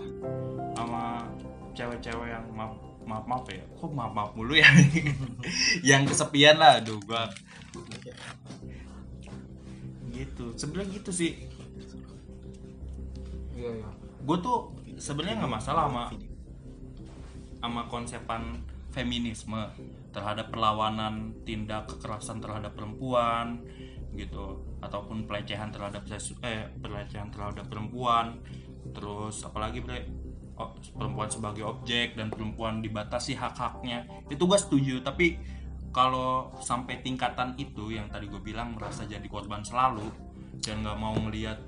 sama 0.77 1.25
cewek-cewek 1.73 2.29
yang 2.29 2.45
maaf 2.53 2.77
maaf 3.01 3.25
maaf 3.25 3.45
ya 3.49 3.65
kok 3.65 3.89
maaf 3.89 4.13
maaf 4.13 4.31
mulu 4.37 4.53
ya? 4.53 4.69
Yang 5.89 6.13
kesepian 6.13 6.61
lah 6.61 6.77
aduh 6.77 7.01
gua. 7.01 7.25
Gitu 10.13 10.45
sebenarnya 10.53 11.01
gitu 11.01 11.09
sih. 11.09 11.49
Iya 13.57 13.69
iya. 13.81 13.89
Gue 14.21 14.37
tuh 14.37 14.77
sebenarnya 15.01 15.41
nggak 15.41 15.53
masalah 15.57 15.89
sama 15.89 16.03
sama 17.61 17.81
konsepan 17.89 18.61
feminisme 18.93 19.61
terhadap 20.11 20.51
perlawanan 20.51 21.33
tindak 21.47 21.87
kekerasan 21.87 22.43
terhadap 22.43 22.75
perempuan 22.75 23.63
gitu. 24.15 24.61
Ataupun 24.83 25.25
pelecehan 25.25 25.69
terhadap 25.69 26.05
sesu, 26.07 26.35
eh 26.43 26.67
pelecehan 26.79 27.29
terhadap 27.31 27.67
perempuan. 27.67 28.39
Terus 28.91 29.45
apalagi 29.45 29.81
bre 29.83 30.05
perempuan 30.93 31.25
sebagai 31.25 31.65
objek 31.65 32.13
dan 32.13 32.29
perempuan 32.29 32.85
dibatasi 32.85 33.33
hak-haknya. 33.33 34.05
Itu 34.29 34.45
gue 34.45 34.59
setuju 34.59 35.01
tapi 35.01 35.41
kalau 35.91 36.55
sampai 36.63 37.03
tingkatan 37.03 37.57
itu 37.59 37.91
yang 37.91 38.07
tadi 38.07 38.29
gue 38.29 38.39
bilang 38.39 38.77
merasa 38.79 39.03
jadi 39.03 39.25
korban 39.27 39.65
selalu 39.65 40.07
dan 40.63 40.85
nggak 40.85 40.97
mau 41.01 41.17
ngelihat 41.17 41.59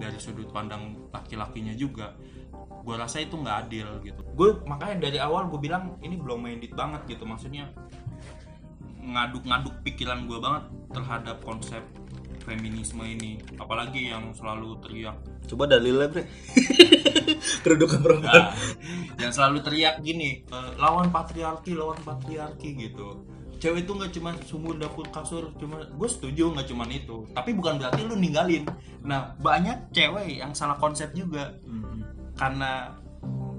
dari 0.00 0.18
sudut 0.18 0.50
pandang 0.50 0.96
laki-lakinya 1.14 1.76
juga 1.76 2.16
gue 2.84 2.94
rasa 3.00 3.24
itu 3.24 3.40
nggak 3.40 3.56
adil 3.66 3.88
gitu. 4.04 4.20
Gue 4.36 4.60
makanya 4.68 5.08
dari 5.08 5.16
awal 5.16 5.48
gue 5.48 5.56
bilang 5.56 5.96
ini 6.04 6.20
belum 6.20 6.44
minded 6.44 6.76
banget 6.76 7.00
gitu. 7.08 7.24
Maksudnya 7.24 7.72
ngaduk-ngaduk 9.04 9.74
pikiran 9.84 10.24
gue 10.24 10.38
banget 10.40 10.64
terhadap 10.92 11.38
konsep 11.44 11.84
feminisme 12.44 13.00
ini. 13.04 13.40
Apalagi 13.56 14.12
yang 14.12 14.32
selalu 14.36 14.76
teriak. 14.84 15.16
Coba 15.48 15.68
dalilnya 15.68 16.08
bre. 16.12 16.24
Kedudukan 17.64 18.00
perempuan. 18.04 18.52
Nah, 18.52 18.52
yang 19.20 19.32
selalu 19.32 19.64
teriak 19.64 20.00
gini 20.04 20.44
eh, 20.44 20.70
lawan 20.76 21.08
patriarki 21.08 21.72
lawan 21.72 21.98
patriarki 22.04 22.76
gitu. 22.76 23.24
Cewek 23.60 23.88
itu 23.88 23.92
nggak 23.96 24.12
cuma 24.12 24.30
sumur 24.44 24.76
dapur 24.76 25.08
kasur 25.08 25.48
cuma 25.56 25.88
gue 25.88 26.08
setuju 26.08 26.52
nggak 26.52 26.68
cuma 26.68 26.84
itu. 26.88 27.24
Tapi 27.32 27.56
bukan 27.56 27.80
berarti 27.80 28.04
lu 28.04 28.16
ninggalin. 28.16 28.68
Nah 29.04 29.32
banyak 29.40 29.92
cewek 29.96 30.40
yang 30.44 30.52
salah 30.52 30.76
konsep 30.76 31.12
juga. 31.16 31.56
Karena 32.36 32.92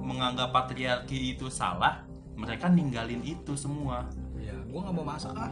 menganggap 0.06 0.54
patriarki 0.54 1.34
itu 1.34 1.50
salah 1.50 2.06
mereka 2.36 2.70
ninggalin 2.70 3.24
itu 3.26 3.58
semua 3.58 4.06
gue 4.76 4.84
nggak 4.84 4.96
mau 5.00 5.08
masak 5.08 5.32
ah. 5.40 5.52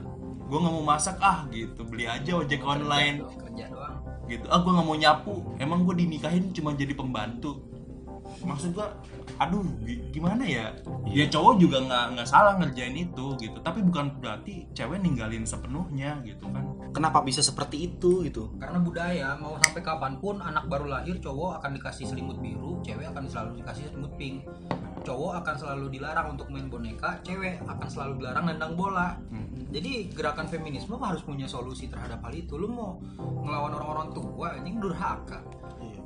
Gue 0.52 0.58
nggak 0.60 0.74
mau 0.76 0.84
masak 0.84 1.18
ah 1.24 1.48
gitu. 1.56 1.88
Beli 1.88 2.12
aja 2.12 2.44
ojek 2.44 2.60
online. 2.68 3.24
kerja 3.24 3.72
doang. 3.72 4.04
Gitu. 4.28 4.44
Ah 4.52 4.60
gue 4.60 4.72
nggak 4.76 4.88
mau 4.92 4.98
nyapu. 5.00 5.36
Emang 5.64 5.88
gue 5.88 5.96
dinikahin 5.96 6.52
cuma 6.52 6.76
jadi 6.76 6.92
pembantu 6.92 7.64
maksud 8.41 8.74
gue 8.74 8.88
aduh 9.38 9.62
gi- 9.86 10.02
gimana 10.10 10.43
ya? 10.43 10.74
Ya 11.10 11.26
cowok 11.30 11.62
juga 11.62 11.78
nggak 11.84 12.06
nggak 12.17 12.28
salah 12.28 12.58
ngerjain 12.58 12.98
itu 12.98 13.26
gitu. 13.38 13.58
Tapi 13.62 13.86
bukan 13.86 14.17
berarti 14.17 14.65
cewek 14.74 15.00
ninggalin 15.00 15.46
sepenuhnya 15.46 16.19
gitu 16.26 16.50
kan. 16.50 16.65
Kenapa 16.93 17.22
bisa 17.22 17.41
seperti 17.41 17.89
itu 17.93 18.26
gitu? 18.26 18.54
Karena 18.62 18.78
budaya 18.78 19.34
mau 19.38 19.58
sampai 19.62 19.82
kapan 19.82 20.17
pun 20.22 20.38
anak 20.41 20.69
baru 20.69 20.86
lahir 20.89 21.17
cowok 21.17 21.62
akan 21.62 21.72
dikasih 21.78 22.06
selimut 22.06 22.38
biru 22.38 22.82
cewek 22.86 23.10
akan 23.10 23.26
selalu 23.30 23.62
dikasih 23.62 23.89
selimut 23.89 24.13
pink. 24.17 24.46
Cowok 25.04 25.43
akan 25.43 25.56
selalu 25.58 25.86
dilarang 26.00 26.38
untuk 26.38 26.48
main 26.48 26.69
boneka 26.72 27.19
cewek 27.26 27.60
akan 27.65 27.88
selalu 27.89 28.24
dilarang 28.24 28.46
nendang 28.48 28.74
bola. 28.78 29.17
Hmm. 29.34 29.50
jadi 29.74 30.06
gerakan 30.13 30.46
feminisme 30.46 30.93
harus 31.02 31.26
punya 31.26 31.50
solusi 31.50 31.89
terhadap 31.89 32.22
hal 32.22 32.34
itu. 32.38 32.54
Lu 32.62 32.69
mau 32.69 33.02
ngelawan 33.17 33.74
orang-orang 33.74 34.13
tua 34.13 34.54
ini 34.62 34.78
durhaka. 34.78 35.41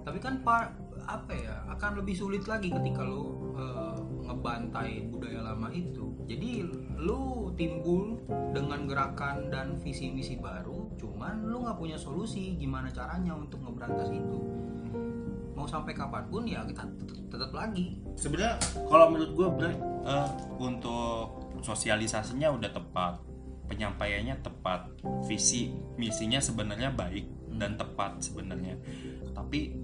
Tapi 0.07 0.23
kan 0.23 0.39
pak 0.39 0.86
apa 1.07 1.31
ya 1.31 1.55
akan 1.71 2.03
lebih 2.03 2.15
sulit 2.19 2.43
lagi 2.45 2.67
ketika 2.67 2.99
lu 3.01 3.55
eh, 3.55 3.95
ngebantai 4.27 5.07
budaya 5.07 5.39
lama 5.39 5.71
itu. 5.71 6.11
Jadi 6.27 6.67
lu 6.99 7.55
timbul 7.55 8.19
dengan 8.51 8.83
gerakan 8.83 9.47
dan 9.47 9.79
visi 9.79 10.11
misi 10.11 10.35
baru 10.35 10.91
cuman 10.99 11.47
lu 11.47 11.63
nggak 11.63 11.79
punya 11.79 11.95
solusi 11.95 12.59
gimana 12.59 12.91
caranya 12.91 13.33
untuk 13.33 13.63
ngeberantas 13.63 14.11
itu. 14.11 14.39
Mau 15.55 15.65
sampai 15.65 15.95
kapan 15.95 16.27
pun 16.27 16.43
ya 16.43 16.61
kita 16.67 16.83
tet- 16.99 17.25
tetap 17.31 17.51
lagi. 17.55 17.97
Sebenarnya 18.19 18.59
kalau 18.85 19.09
menurut 19.09 19.31
gue 19.33 19.47
Bre, 19.55 19.71
eh, 20.05 20.29
untuk 20.59 21.47
sosialisasinya 21.63 22.51
udah 22.53 22.69
tepat 22.69 23.23
penyampaiannya 23.67 24.39
tepat 24.43 24.87
visi 25.27 25.75
misinya 25.99 26.39
sebenarnya 26.39 26.91
baik 26.91 27.27
dan 27.57 27.75
tepat 27.75 28.23
sebenarnya. 28.23 28.79
Tapi 29.33 29.75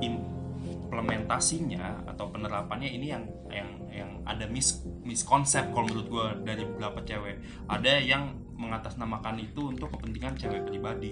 implementasinya 0.00 2.08
atau 2.08 2.32
penerapannya 2.32 2.88
ini 2.88 3.12
yang 3.12 3.28
yang 3.52 3.68
yang 3.92 4.10
ada 4.24 4.48
mis 4.48 4.80
miskonsep 5.04 5.68
kalau 5.72 5.88
menurut 5.88 6.08
gue 6.08 6.26
dari 6.46 6.62
beberapa 6.64 7.04
cewek. 7.04 7.36
Ada 7.68 8.00
yang 8.00 8.40
mengatasnamakan 8.56 9.42
itu 9.42 9.74
untuk 9.74 9.90
kepentingan 9.98 10.38
cewek 10.38 10.62
pribadi. 10.70 11.10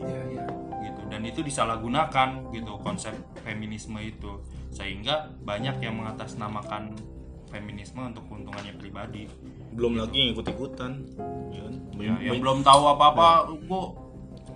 Gitu. 0.81 1.01
Dan 1.11 1.27
itu 1.27 1.43
disalahgunakan 1.43 2.55
gitu 2.55 2.79
konsep 2.81 3.13
feminisme 3.43 3.99
itu. 3.99 4.41
Sehingga 4.71 5.35
banyak 5.43 5.83
yang 5.83 5.99
mengatasnamakan 5.99 6.95
feminisme 7.51 8.01
untuk 8.01 8.25
keuntungannya 8.31 8.79
pribadi. 8.79 9.27
Belum 9.75 9.99
lagi 9.99 10.17
yang 10.17 10.31
ikut 10.39 10.47
ikutan 10.47 10.93
ya 11.51 11.61
kan? 11.67 11.75
ya, 11.99 12.15
yang 12.31 12.39
belum 12.39 12.63
tahu 12.63 12.83
apa-apa 12.97 13.51
gua 13.67 13.93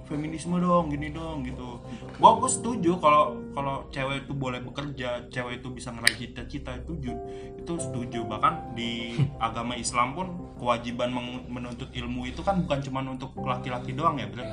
feminisme 0.07 0.57
dong 0.63 0.95
gini 0.95 1.11
dong 1.11 1.43
gitu. 1.43 1.83
Gua 2.23 2.39
gua 2.39 2.49
setuju 2.49 2.97
kalau 3.03 3.44
kalau 3.55 3.87
cewek 3.95 4.27
itu 4.27 4.33
boleh 4.35 4.61
bekerja 4.61 5.31
cewek 5.31 5.63
itu 5.63 5.69
bisa 5.71 5.95
ngeraih 5.95 6.19
cita-cita 6.19 6.75
itu 6.75 7.15
itu 7.55 7.73
setuju. 7.79 8.27
Bahkan 8.27 8.75
di 8.75 9.15
agama 9.47 9.79
Islam 9.79 10.19
pun 10.19 10.27
kewajiban 10.59 11.15
menuntut 11.47 11.95
ilmu 11.95 12.27
itu 12.27 12.43
kan 12.43 12.61
bukan 12.67 12.83
cuma 12.83 13.01
untuk 13.07 13.33
laki-laki 13.41 13.95
doang 13.95 14.19
ya 14.19 14.27
Bre? 14.27 14.45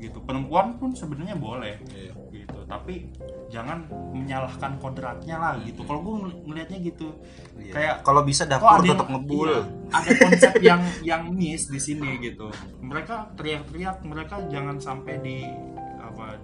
gitu. 0.00 0.18
Perempuan 0.24 0.80
pun 0.80 0.96
sebenarnya 0.96 1.36
boleh 1.36 1.76
Iya. 1.92 2.12
gitu. 2.32 2.58
Tapi 2.64 3.12
jangan 3.52 3.84
menyalahkan 4.16 4.80
kodratnya 4.80 5.36
lah 5.36 5.54
gitu. 5.60 5.84
Kalau 5.84 6.00
gue 6.00 6.14
ngelihatnya 6.48 6.78
gitu. 6.80 7.12
Iya. 7.60 7.72
kayak 7.76 7.96
kalau 8.00 8.24
bisa 8.24 8.48
kok 8.48 8.56
dapur 8.56 8.80
tetap 8.80 9.08
ngebul. 9.12 9.52
iya, 9.52 9.60
ada 9.92 10.10
konsep 10.16 10.52
yang 10.64 10.80
yang 11.04 11.22
miss 11.28 11.68
di 11.68 11.76
sini 11.76 12.16
gitu. 12.24 12.48
Mereka 12.80 13.36
teriak-teriak 13.36 14.00
mereka 14.08 14.40
jangan 14.48 14.80
sampai 14.80 15.20
di 15.20 15.44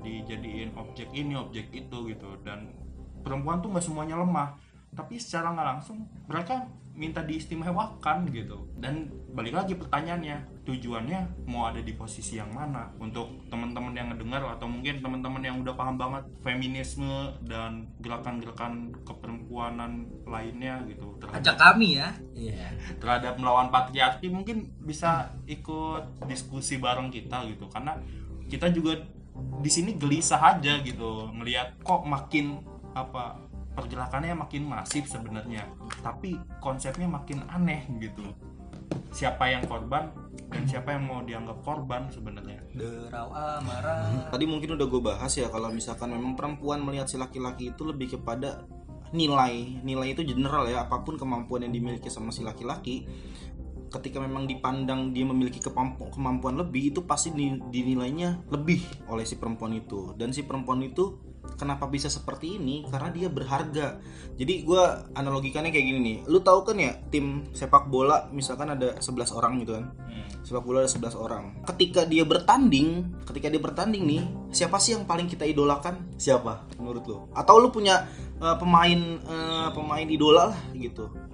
dijadiin 0.00 0.74
objek 0.74 1.10
ini 1.12 1.34
objek 1.36 1.70
itu 1.70 1.98
gitu. 2.10 2.30
Dan 2.42 2.72
perempuan 3.22 3.62
tuh 3.62 3.70
nggak 3.74 3.84
semuanya 3.84 4.18
lemah. 4.18 4.56
Tapi 4.96 5.20
secara 5.20 5.52
nggak 5.52 5.68
langsung 5.76 6.08
mereka 6.30 6.64
minta 6.96 7.20
diistimewakan 7.20 8.24
gitu. 8.32 8.64
Dan 8.80 9.12
balik 9.36 9.52
lagi 9.52 9.76
pertanyaannya 9.76 10.64
tujuannya 10.64 11.44
mau 11.44 11.68
ada 11.68 11.84
di 11.84 11.92
posisi 11.92 12.40
yang 12.40 12.48
mana? 12.56 12.88
Untuk 12.96 13.46
teman-teman 13.52 13.92
yang 13.92 14.08
ngedengar 14.10 14.40
atau 14.56 14.64
mungkin 14.64 15.04
teman-teman 15.04 15.44
yang 15.44 15.60
udah 15.60 15.76
paham 15.76 16.00
banget 16.00 16.24
feminisme 16.40 17.36
dan 17.44 17.92
gerakan-gerakan 18.00 18.96
keperempuanan 19.04 20.08
lainnya 20.24 20.80
gitu. 20.88 21.20
Terhadap 21.20 21.44
Ajak 21.44 21.56
kami 21.60 22.00
ya. 22.00 22.08
Iya. 22.32 22.72
terhadap 22.96 23.36
melawan 23.36 23.68
patriarki 23.68 24.32
mungkin 24.32 24.72
bisa 24.80 25.36
ikut 25.44 26.24
diskusi 26.24 26.80
bareng 26.80 27.12
kita 27.12 27.44
gitu. 27.52 27.68
Karena 27.68 28.00
kita 28.48 28.72
juga 28.72 28.96
di 29.60 29.70
sini 29.72 29.96
gelisah 29.96 30.56
aja 30.56 30.78
gitu 30.84 31.32
ngelihat 31.34 31.80
kok 31.82 32.06
makin 32.06 32.62
apa 32.96 33.46
pergerakannya 33.76 34.32
makin 34.32 34.64
masif 34.64 35.04
sebenarnya. 35.06 35.68
Tapi 36.00 36.40
konsepnya 36.64 37.04
makin 37.04 37.44
aneh 37.52 37.84
gitu. 38.00 38.24
Siapa 39.12 39.52
yang 39.52 39.68
korban 39.68 40.08
dan 40.48 40.62
siapa 40.64 40.96
yang 40.96 41.04
mau 41.04 41.20
dianggap 41.20 41.60
korban 41.60 42.08
sebenarnya. 42.08 42.64
Derau 42.72 43.28
amarah. 43.36 44.32
tadi 44.32 44.44
mungkin 44.48 44.80
udah 44.80 44.86
gue 44.88 45.02
bahas 45.04 45.32
ya 45.36 45.52
kalau 45.52 45.68
misalkan 45.68 46.12
memang 46.16 46.32
perempuan 46.32 46.80
melihat 46.80 47.10
si 47.10 47.20
laki-laki 47.20 47.76
itu 47.76 47.82
lebih 47.84 48.16
kepada 48.16 48.64
nilai 49.14 49.80
nilai 49.86 50.18
itu 50.18 50.26
general 50.26 50.66
ya 50.66 50.82
apa 50.82 51.06
pun 51.06 51.14
kemampuan 51.14 51.62
yang 51.62 51.70
dimiliki 51.70 52.10
sama 52.10 52.34
si 52.34 52.42
laki-laki 52.42 53.06
ketika 53.96 54.20
memang 54.20 54.44
dipandang 54.44 55.10
dia 55.16 55.24
memiliki 55.24 55.58
kemampu- 55.58 56.12
kemampuan 56.12 56.60
lebih 56.60 56.92
itu 56.92 57.00
pasti 57.08 57.32
di- 57.32 57.60
dinilainya 57.72 58.48
lebih 58.52 58.84
oleh 59.08 59.24
si 59.24 59.40
perempuan 59.40 59.72
itu. 59.72 60.12
Dan 60.14 60.36
si 60.36 60.44
perempuan 60.44 60.84
itu 60.84 61.16
kenapa 61.56 61.88
bisa 61.88 62.12
seperti 62.12 62.60
ini? 62.60 62.84
Karena 62.86 63.08
dia 63.08 63.30
berharga. 63.32 64.02
Jadi 64.36 64.66
gua 64.66 65.08
analogikannya 65.16 65.72
kayak 65.72 65.86
gini 65.86 66.00
nih. 66.02 66.16
Lu 66.28 66.44
tahu 66.44 66.66
kan 66.66 66.76
ya 66.76 66.92
tim 67.08 67.48
sepak 67.56 67.88
bola 67.88 68.28
misalkan 68.30 68.74
ada 68.74 68.98
11 69.00 69.32
orang 69.32 69.62
gitu 69.64 69.78
kan? 69.78 69.94
Sepak 70.44 70.62
bola 70.62 70.84
ada 70.84 70.90
11 70.90 71.16
orang. 71.16 71.44
Ketika 71.64 72.04
dia 72.04 72.22
bertanding 72.22 73.10
ketika 73.26 73.48
dia 73.48 73.62
bertanding 73.62 74.04
nih 74.04 74.22
siapa 74.52 74.76
sih 74.78 74.94
yang 74.98 75.08
paling 75.08 75.26
kita 75.26 75.48
idolakan? 75.48 76.10
Siapa 76.20 76.78
menurut 76.78 77.04
lu? 77.08 77.18
Atau 77.32 77.58
lu 77.62 77.72
punya 77.72 78.06
eh, 78.38 78.56
pemain 78.60 79.00
eh, 79.22 79.68
pemain 79.72 80.06
idola 80.06 80.52
lah 80.52 80.58
gitu 80.76 81.26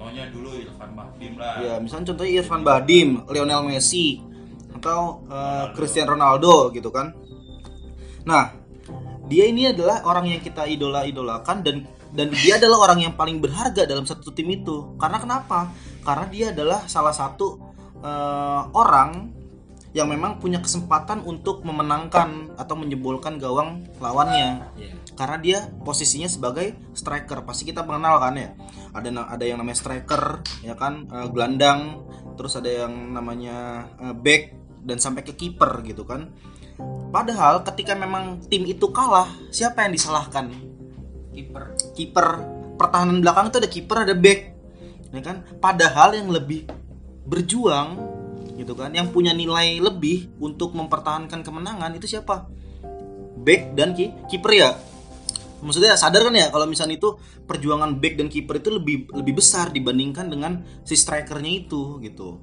contohnya 0.00 0.32
dulu 0.32 0.56
Irfan 0.56 0.90
Bahdim 0.96 1.32
lah. 1.36 1.54
Ya 1.60 1.74
misalnya 1.76 2.06
contohnya 2.08 2.32
Irfan 2.40 2.62
Bahdim 2.64 3.08
Lionel 3.28 3.68
Messi 3.68 4.24
atau 4.80 5.28
eh, 5.28 5.66
Cristiano 5.76 6.16
Ronaldo 6.16 6.72
gitu 6.72 6.88
kan. 6.88 7.12
Nah 8.24 8.56
dia 9.28 9.44
ini 9.44 9.68
adalah 9.68 10.00
orang 10.08 10.32
yang 10.32 10.40
kita 10.40 10.64
idola 10.64 11.04
idolakan 11.04 11.60
dan 11.60 11.76
dan 12.16 12.32
dia 12.32 12.56
adalah 12.56 12.88
orang 12.88 13.04
yang 13.04 13.12
paling 13.12 13.44
berharga 13.44 13.84
dalam 13.84 14.08
satu 14.08 14.32
tim 14.32 14.48
itu. 14.48 14.96
Karena 14.96 15.20
kenapa? 15.20 15.68
Karena 16.00 16.26
dia 16.32 16.46
adalah 16.56 16.88
salah 16.88 17.12
satu 17.12 17.60
eh, 18.00 18.62
orang 18.72 19.36
yang 19.92 20.08
memang 20.08 20.40
punya 20.40 20.62
kesempatan 20.62 21.20
untuk 21.28 21.66
memenangkan 21.66 22.56
atau 22.56 22.78
menjebolkan 22.78 23.36
gawang 23.36 23.84
lawannya. 24.00 24.64
Iya. 24.80 24.96
karena 25.18 25.36
dia 25.36 25.58
posisinya 25.84 26.32
sebagai 26.32 26.72
striker 26.96 27.44
pasti 27.44 27.68
kita 27.68 27.84
mengenal 27.84 28.16
kan 28.24 28.40
ya 28.40 28.56
ada 28.90 29.08
ada 29.30 29.44
yang 29.46 29.58
namanya 29.62 29.78
striker 29.78 30.42
ya 30.66 30.74
kan 30.74 31.06
eh, 31.06 31.28
gelandang 31.30 32.02
terus 32.34 32.56
ada 32.58 32.86
yang 32.86 33.14
namanya 33.14 33.86
eh, 34.00 34.14
back 34.16 34.42
dan 34.84 34.96
sampai 34.96 35.22
ke 35.24 35.36
kiper 35.36 35.84
gitu 35.84 36.08
kan. 36.08 36.32
Padahal 37.12 37.60
ketika 37.66 37.92
memang 37.92 38.40
tim 38.48 38.64
itu 38.64 38.88
kalah 38.88 39.28
siapa 39.52 39.84
yang 39.84 39.92
disalahkan? 39.92 40.48
Kiper. 41.36 41.76
kiper. 41.92 42.28
Pertahanan 42.80 43.20
belakang 43.20 43.52
itu 43.52 43.56
ada 43.60 43.70
kiper 43.70 43.98
ada 44.08 44.16
back 44.16 44.40
ya 45.12 45.20
kan. 45.20 45.44
Padahal 45.60 46.16
yang 46.16 46.32
lebih 46.32 46.64
berjuang 47.28 48.00
gitu 48.56 48.76
kan 48.76 48.92
yang 48.92 49.08
punya 49.08 49.32
nilai 49.32 49.80
lebih 49.80 50.36
untuk 50.40 50.72
mempertahankan 50.72 51.44
kemenangan 51.44 51.92
itu 51.96 52.16
siapa? 52.16 52.48
Back 53.40 53.76
dan 53.76 53.92
ki 53.92 54.28
kiper 54.28 54.52
ya 54.56 54.70
maksudnya 55.60 55.96
sadar 55.96 56.28
kan 56.28 56.34
ya 56.34 56.48
kalau 56.48 56.66
misalnya 56.66 56.96
itu 56.96 57.16
perjuangan 57.44 58.00
back 58.00 58.14
dan 58.20 58.28
kiper 58.28 58.60
itu 58.60 58.70
lebih 58.72 58.96
lebih 59.12 59.40
besar 59.40 59.70
dibandingkan 59.70 60.28
dengan 60.28 60.64
si 60.84 60.96
strikernya 60.96 61.66
itu 61.66 62.00
gitu. 62.04 62.40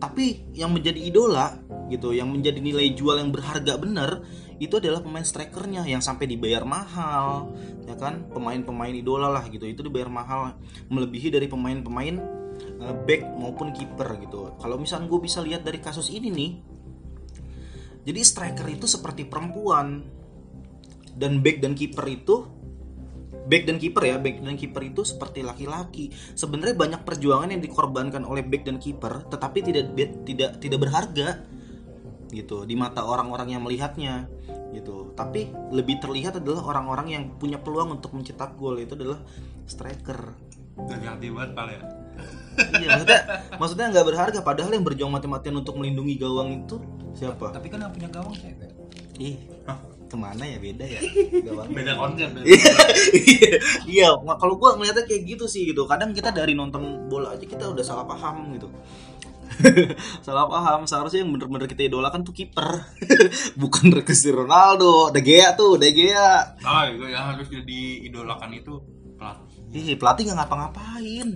Tapi 0.00 0.48
yang 0.56 0.72
menjadi 0.72 0.96
idola 0.96 1.60
gitu 1.92 2.16
yang 2.16 2.32
menjadi 2.32 2.56
nilai 2.62 2.96
jual 2.96 3.20
yang 3.20 3.28
berharga 3.34 3.76
bener 3.76 4.24
itu 4.60 4.76
adalah 4.76 5.00
pemain 5.00 5.24
strikernya 5.24 5.84
yang 5.88 6.00
sampai 6.00 6.28
dibayar 6.28 6.64
mahal 6.64 7.52
ya 7.84 7.96
kan? 7.96 8.28
Pemain-pemain 8.32 8.92
idola 8.92 9.28
lah 9.28 9.44
gitu. 9.52 9.68
Itu 9.68 9.84
dibayar 9.84 10.08
mahal 10.08 10.56
melebihi 10.88 11.28
dari 11.32 11.48
pemain-pemain 11.48 12.16
eh, 12.60 12.94
back 13.04 13.22
maupun 13.36 13.76
kiper 13.76 14.20
gitu. 14.24 14.56
Kalau 14.56 14.76
misalnya 14.80 15.08
gue 15.08 15.20
bisa 15.20 15.44
lihat 15.44 15.64
dari 15.64 15.80
kasus 15.80 16.08
ini 16.08 16.28
nih 16.32 16.52
jadi 18.04 18.20
striker 18.24 18.66
itu 18.72 18.88
seperti 18.88 19.28
perempuan 19.28 20.04
dan 21.20 21.44
back 21.44 21.60
dan 21.60 21.76
kiper 21.76 22.08
itu 22.08 22.48
back 23.50 23.66
dan 23.66 23.76
kiper 23.82 24.02
ya 24.06 24.16
back 24.16 24.40
dan 24.40 24.54
kiper 24.54 24.82
itu 24.86 25.02
seperti 25.02 25.42
laki-laki. 25.42 26.14
Sebenarnya 26.38 26.78
banyak 26.78 27.00
perjuangan 27.02 27.50
yang 27.50 27.62
dikorbankan 27.62 28.22
oleh 28.22 28.46
back 28.46 28.62
dan 28.64 28.78
kiper 28.78 29.26
tetapi 29.26 29.58
tidak 29.60 29.84
tidak 30.24 30.50
tidak 30.62 30.78
berharga 30.80 31.28
gitu 32.30 32.62
di 32.62 32.78
mata 32.78 33.02
orang-orang 33.02 33.58
yang 33.58 33.62
melihatnya 33.66 34.30
gitu. 34.70 35.10
Tapi 35.18 35.50
lebih 35.74 35.98
terlihat 35.98 36.38
adalah 36.38 36.62
orang-orang 36.62 37.06
yang 37.10 37.22
punya 37.36 37.58
peluang 37.58 37.98
untuk 37.98 38.14
mencetak 38.14 38.54
gol 38.54 38.78
itu 38.78 38.94
adalah 38.94 39.18
striker. 39.66 40.30
Hati 40.80 41.28
banget 41.28 41.50
pal 41.52 41.68
ya? 41.68 41.82
Iya 42.60 42.88
maksudnya 42.94 43.20
maksudnya 43.56 43.86
nggak 43.90 44.06
berharga 44.06 44.38
padahal 44.44 44.70
yang 44.72 44.84
berjuang 44.86 45.12
mati-matian 45.12 45.56
untuk 45.58 45.74
melindungi 45.74 46.14
gawang 46.20 46.64
itu 46.64 46.78
siapa? 47.18 47.50
Tapi 47.50 47.66
kan 47.66 47.82
yang 47.82 47.92
punya 47.92 48.08
gawang 48.08 48.34
cewek. 48.38 48.70
ih 49.20 49.36
ke 50.10 50.18
mana 50.18 50.42
ya 50.42 50.58
beda 50.58 50.82
ya 50.82 50.98
beda 51.78 51.92
konsep 51.94 52.28
Iya, 52.42 53.56
iya. 53.86 54.08
Nggak, 54.12 54.36
kalau 54.36 54.58
gua 54.58 54.74
ngeliatnya 54.74 55.06
kayak 55.06 55.22
gitu 55.24 55.46
sih 55.46 55.70
gitu. 55.70 55.86
Kadang 55.86 56.10
kita 56.10 56.28
dari 56.30 56.52
nonton 56.52 57.06
bola 57.06 57.32
aja 57.32 57.46
kita 57.46 57.70
udah 57.70 57.80
salah 57.80 58.02
paham 58.02 58.50
gitu. 58.52 58.66
salah 60.26 60.46
paham. 60.46 60.82
Seharusnya 60.84 61.22
yang 61.22 61.30
bener-bener 61.30 61.66
kita 61.66 61.86
idolakan 61.86 62.22
tuh 62.22 62.32
kiper, 62.32 62.90
bukan 63.62 63.94
Cristiano 64.02 64.42
Ronaldo. 64.42 65.10
De 65.10 65.20
Gea 65.20 65.54
tuh, 65.54 65.78
De 65.78 65.90
Gea. 65.90 66.58
ah 66.58 66.84
itu 66.86 67.06
yang 67.06 67.30
harus 67.30 67.46
jadi 67.46 67.80
idolakan 68.06 68.50
itu 68.50 68.82
pelatih 69.14 69.48
Ih, 69.70 69.94
pelatih 69.94 70.22
nggak 70.26 70.38
ngapa-ngapain. 70.42 71.28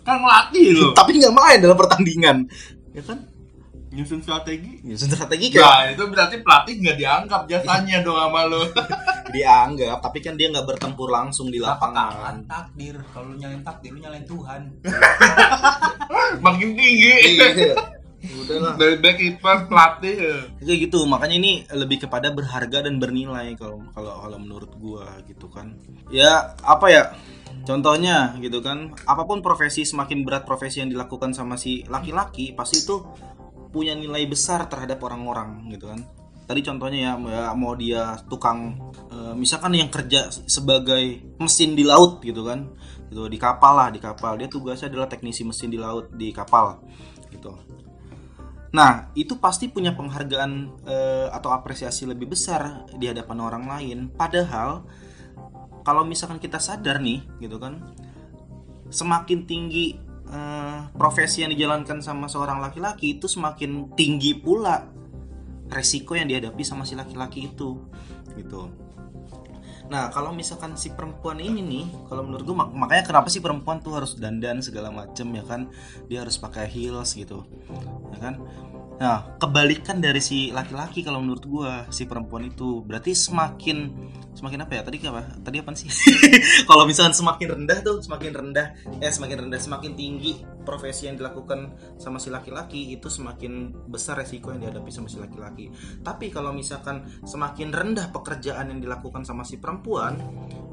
kan 0.00 0.16
ngelatih 0.22 0.66
loh 0.78 0.92
Tapi 0.94 1.18
nggak 1.18 1.34
main 1.34 1.58
dalam 1.60 1.76
pertandingan. 1.76 2.36
Ya 2.94 3.02
kan? 3.04 3.18
Nyusun 3.96 4.20
strategi 4.20 4.84
Ya, 4.84 4.94
strategi 4.94 5.50
kayak 5.50 5.64
Nah 5.64 5.84
itu 5.90 6.04
berarti 6.06 6.36
pelatih 6.38 6.74
nggak 6.76 6.96
dianggap 6.96 7.42
jasanya 7.46 7.96
dong 8.00 8.14
sama 8.14 8.44
lo 8.44 8.62
dianggap, 9.34 9.98
tapi 9.98 10.18
kan 10.20 10.36
dia 10.36 10.48
nggak 10.48 10.64
bertempur 10.64 11.08
langsung 11.08 11.48
di 11.48 11.58
Apa 11.58 11.82
lapangan. 11.82 12.46
takdir? 12.46 12.94
Kalau 13.10 13.34
nyalain 13.34 13.58
takdir, 13.60 13.90
lu 13.90 13.98
nyalain 13.98 14.22
Tuhan. 14.22 14.62
Makin 16.44 16.68
tinggi 16.72 17.14
Iya. 17.34 17.74
Udah 18.26 18.56
lah. 18.58 18.74
Dari 18.74 18.96
back 18.98 19.16
kiper 19.16 19.58
pelatih 19.66 20.14
ya. 20.16 20.36
kayak 20.58 20.78
gitu 20.88 21.06
makanya 21.06 21.36
ini 21.36 21.52
lebih 21.70 22.02
kepada 22.02 22.30
berharga 22.30 22.82
dan 22.82 22.98
bernilai 22.98 23.54
kalau 23.54 23.82
kalau 23.90 24.18
kalau 24.18 24.38
menurut 24.38 24.70
gua 24.78 25.06
gitu 25.24 25.46
kan 25.46 25.78
ya 26.08 26.54
apa 26.58 26.86
ya 26.86 27.02
contohnya 27.62 28.34
gitu 28.38 28.58
kan 28.58 28.90
apa 29.06 29.22
pun 29.22 29.42
profesi 29.42 29.82
semakin 29.82 30.26
berat 30.26 30.42
profesi 30.42 30.82
yang 30.82 30.90
dilakukan 30.90 31.34
sama 31.34 31.54
si 31.54 31.86
laki-laki 31.86 32.50
pasti 32.50 32.82
itu 32.82 32.98
punya 33.76 33.92
nilai 33.92 34.24
besar 34.24 34.64
terhadap 34.72 34.96
orang-orang 35.04 35.68
gitu 35.68 35.92
kan. 35.92 36.00
Tadi 36.48 36.64
contohnya 36.64 37.12
ya 37.12 37.12
ya, 37.20 37.52
mau 37.52 37.76
dia 37.76 38.16
tukang 38.32 38.80
eh, 39.12 39.34
misalkan 39.36 39.76
yang 39.76 39.92
kerja 39.92 40.32
sebagai 40.48 41.36
mesin 41.36 41.76
di 41.76 41.84
laut 41.84 42.24
gitu 42.24 42.40
kan. 42.40 42.72
Gitu 43.12 43.28
di 43.28 43.36
kapal 43.36 43.76
lah 43.76 43.88
di 43.92 44.00
kapal. 44.00 44.40
Dia 44.40 44.48
tugasnya 44.48 44.88
adalah 44.88 45.12
teknisi 45.12 45.44
mesin 45.44 45.68
di 45.68 45.76
laut 45.76 46.08
di 46.16 46.32
kapal 46.32 46.80
gitu. 47.28 47.52
Nah, 48.72 49.12
itu 49.12 49.36
pasti 49.36 49.68
punya 49.68 49.92
penghargaan 49.92 50.52
eh, 50.88 51.28
atau 51.28 51.52
apresiasi 51.52 52.08
lebih 52.08 52.32
besar 52.32 52.88
di 52.96 53.12
hadapan 53.12 53.38
orang 53.44 53.64
lain. 53.68 53.98
Padahal 54.08 54.88
kalau 55.84 56.02
misalkan 56.02 56.42
kita 56.42 56.58
sadar 56.58 56.98
nih, 56.98 57.22
gitu 57.38 57.62
kan, 57.62 57.78
semakin 58.90 59.46
tinggi 59.46 60.05
eh, 60.30 60.78
profesi 60.94 61.42
yang 61.46 61.52
dijalankan 61.52 62.02
sama 62.02 62.26
seorang 62.26 62.58
laki-laki 62.62 63.18
itu 63.18 63.26
semakin 63.26 63.92
tinggi 63.94 64.36
pula 64.38 64.86
resiko 65.66 66.14
yang 66.14 66.30
dihadapi 66.30 66.62
sama 66.62 66.86
si 66.86 66.94
laki-laki 66.94 67.50
itu, 67.50 67.78
gitu. 68.38 68.70
Nah, 69.86 70.10
kalau 70.10 70.34
misalkan 70.34 70.74
si 70.74 70.90
perempuan 70.90 71.38
ini 71.38 71.62
nih, 71.62 71.86
kalau 72.10 72.26
menurut 72.26 72.42
gue 72.42 72.56
mak- 72.58 72.74
makanya 72.74 73.06
kenapa 73.06 73.30
sih 73.30 73.38
perempuan 73.38 73.78
tuh 73.78 73.94
harus 73.94 74.18
dandan 74.18 74.58
segala 74.58 74.90
macem 74.90 75.30
ya 75.30 75.46
kan? 75.46 75.70
Dia 76.10 76.26
harus 76.26 76.42
pakai 76.42 76.66
heels 76.66 77.14
gitu. 77.14 77.46
Ya 78.10 78.18
kan? 78.18 78.42
Nah, 78.96 79.36
kebalikan 79.36 80.00
dari 80.00 80.24
si 80.24 80.48
laki-laki 80.48 81.04
kalau 81.04 81.20
menurut 81.20 81.44
gua 81.44 81.84
si 81.92 82.08
perempuan 82.08 82.48
itu 82.48 82.80
berarti 82.80 83.12
semakin 83.12 83.92
semakin 84.32 84.64
apa 84.64 84.72
ya? 84.80 84.82
Tadi 84.88 84.96
apa? 85.04 85.22
Tadi 85.44 85.56
apa 85.60 85.70
sih? 85.76 85.88
kalau 86.68 86.88
misalkan 86.88 87.12
semakin 87.12 87.48
rendah 87.60 87.78
tuh, 87.84 88.00
semakin 88.00 88.32
rendah 88.32 88.66
eh 89.04 89.12
semakin 89.12 89.48
rendah 89.48 89.60
semakin 89.60 89.92
tinggi 89.92 90.40
profesi 90.64 91.06
yang 91.06 91.20
dilakukan 91.20 91.76
sama 92.00 92.16
si 92.16 92.32
laki-laki 92.32 92.96
itu 92.96 93.12
semakin 93.12 93.70
besar 93.86 94.16
resiko 94.16 94.50
yang 94.50 94.64
dihadapi 94.64 94.88
sama 94.88 95.12
si 95.12 95.20
laki-laki. 95.20 95.68
Tapi 96.00 96.32
kalau 96.32 96.56
misalkan 96.56 97.04
semakin 97.28 97.76
rendah 97.76 98.08
pekerjaan 98.10 98.72
yang 98.72 98.80
dilakukan 98.80 99.28
sama 99.28 99.44
si 99.44 99.60
perempuan, 99.60 100.16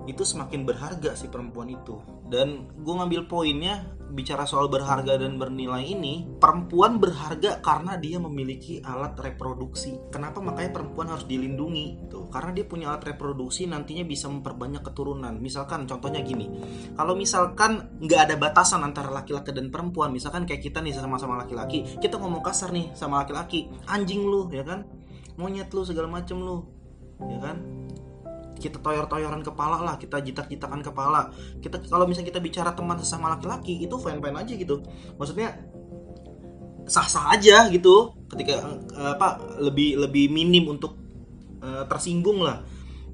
itu 0.08 0.24
semakin 0.24 0.64
berharga 0.64 1.16
si 1.16 1.28
perempuan 1.28 1.72
itu. 1.72 2.00
Dan 2.28 2.72
gue 2.82 2.94
ngambil 2.98 3.28
poinnya 3.28 3.84
bicara 4.14 4.46
soal 4.46 4.70
berharga 4.70 5.18
dan 5.18 5.42
bernilai 5.42 5.82
ini, 5.86 6.26
perempuan 6.38 7.02
berharga 7.02 7.60
karena 7.66 7.98
dia 7.98 8.13
memiliki 8.20 8.82
alat 8.82 9.16
reproduksi. 9.18 9.98
Kenapa 10.10 10.42
makanya 10.42 10.74
perempuan 10.74 11.10
harus 11.10 11.26
dilindungi? 11.30 12.10
Tuh, 12.10 12.30
karena 12.30 12.52
dia 12.54 12.66
punya 12.66 12.94
alat 12.94 13.14
reproduksi 13.14 13.70
nantinya 13.70 14.04
bisa 14.04 14.30
memperbanyak 14.30 14.82
keturunan. 14.82 15.38
Misalkan 15.38 15.86
contohnya 15.86 16.22
gini, 16.26 16.50
kalau 16.98 17.14
misalkan 17.14 17.98
nggak 18.02 18.22
ada 18.30 18.36
batasan 18.36 18.84
antara 18.84 19.10
laki-laki 19.14 19.54
dan 19.54 19.70
perempuan, 19.74 20.12
misalkan 20.14 20.44
kayak 20.44 20.66
kita 20.66 20.84
nih 20.84 20.94
sama-sama 20.94 21.40
laki-laki, 21.40 21.86
kita 22.02 22.20
ngomong 22.20 22.44
kasar 22.44 22.74
nih 22.74 22.92
sama 22.98 23.24
laki-laki, 23.24 23.70
anjing 23.88 24.26
lu, 24.26 24.50
ya 24.52 24.66
kan? 24.68 24.84
Monyet 25.40 25.72
lu 25.74 25.82
segala 25.82 26.10
macem 26.10 26.38
lu, 26.38 26.68
ya 27.26 27.40
kan? 27.42 27.58
kita 28.64 28.80
toyor-toyoran 28.80 29.44
kepala 29.44 29.84
lah, 29.84 29.96
kita 30.00 30.24
jitak-jitakan 30.24 30.80
kepala. 30.80 31.36
Kita 31.60 31.84
kalau 31.84 32.08
misalnya 32.08 32.32
kita 32.32 32.40
bicara 32.40 32.72
teman 32.72 32.96
sesama 32.96 33.36
laki-laki 33.36 33.84
itu 33.84 33.96
fine-fine 34.00 34.38
aja 34.40 34.54
gitu. 34.56 34.80
Maksudnya 35.20 35.60
sah-sah 36.88 37.34
aja 37.36 37.68
gitu. 37.70 38.14
Ketika 38.28 38.54
eh, 38.98 39.12
apa 39.16 39.60
lebih 39.60 40.00
lebih 40.00 40.30
minim 40.30 40.70
untuk 40.70 40.98
eh, 41.64 41.84
tersinggung 41.88 42.44
lah. 42.44 42.62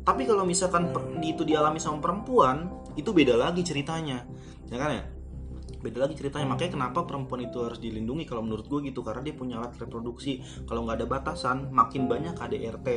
Tapi 0.03 0.25
kalau 0.25 0.47
misalkan 0.47 0.89
per- 0.89 1.21
itu 1.21 1.45
dialami 1.45 1.77
sama 1.77 2.01
perempuan, 2.01 2.69
itu 2.97 3.13
beda 3.13 3.37
lagi 3.37 3.61
ceritanya. 3.61 4.25
Ya 4.69 4.77
kan 4.79 4.91
ya? 4.95 5.03
beda 5.79 6.03
lagi 6.05 6.15
ceritanya 6.19 6.43
makanya 6.43 6.75
kenapa 6.75 7.07
perempuan 7.07 7.47
itu 7.47 7.63
harus 7.63 7.79
dilindungi 7.79 8.27
kalau 8.27 8.43
menurut 8.43 8.67
gue 8.67 8.91
gitu 8.91 8.99
karena 8.99 9.23
dia 9.23 9.35
punya 9.35 9.63
alat 9.63 9.79
reproduksi 9.79 10.43
kalau 10.67 10.83
nggak 10.83 10.99
ada 10.99 11.07
batasan 11.07 11.71
makin 11.71 12.11
banyak 12.11 12.35
KDRT 12.35 12.87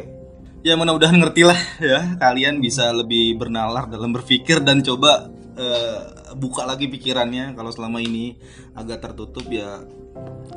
ya 0.66 0.74
mudah-mudahan 0.74 1.14
ngerti 1.22 1.42
lah 1.46 1.58
ya 1.78 2.18
kalian 2.18 2.58
bisa 2.58 2.90
lebih 2.90 3.38
bernalar 3.38 3.86
dalam 3.86 4.10
berpikir 4.10 4.62
dan 4.66 4.82
coba 4.82 5.30
eh, 5.54 6.02
buka 6.34 6.64
lagi 6.64 6.86
pikirannya 6.86 7.52
kalau 7.52 7.68
selama 7.68 7.98
ini 7.98 8.36
agak 8.72 9.02
tertutup 9.02 9.44
ya 9.48 9.82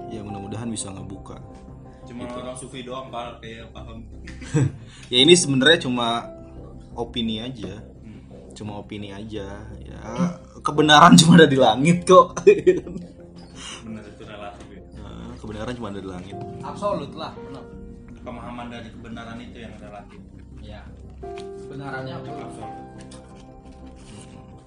ya 0.09 0.21
mudah-mudahan 0.21 0.67
bisa 0.67 0.91
ngebuka 0.91 1.39
Cuma 2.05 2.29
orang 2.29 2.53
sufi 2.53 2.85
doang 2.85 3.09
pak 3.09 3.41
kayak 3.41 3.73
paham. 3.73 4.05
ya 5.13 5.17
ini 5.17 5.33
sebenarnya 5.33 5.89
cuma 5.89 6.29
opini 6.93 7.41
aja 7.41 7.81
cuma 8.53 8.77
opini 8.77 9.09
aja 9.11 9.65
ya 9.81 9.99
kebenaran 10.61 11.17
cuma 11.19 11.35
ada 11.35 11.49
di 11.49 11.57
langit 11.57 12.05
kok 12.05 12.39
Benar 13.83 14.05
itu 14.05 14.23
relatif. 14.23 14.65
ya. 14.69 14.81
Nah, 15.01 15.33
kebenaran 15.35 15.73
cuma 15.75 15.87
ada 15.91 15.99
di 15.99 16.09
langit 16.09 16.35
Absolut 16.61 17.11
lah, 17.13 17.33
benar. 17.35 17.63
Pemahaman 18.21 18.67
dari 18.69 18.89
kebenaran 18.89 19.37
itu 19.37 19.57
yang 19.61 19.73
relatif. 19.77 20.17
Ya. 20.57 20.81
Kebenarannya 21.61 22.13
absolut. 22.17 22.84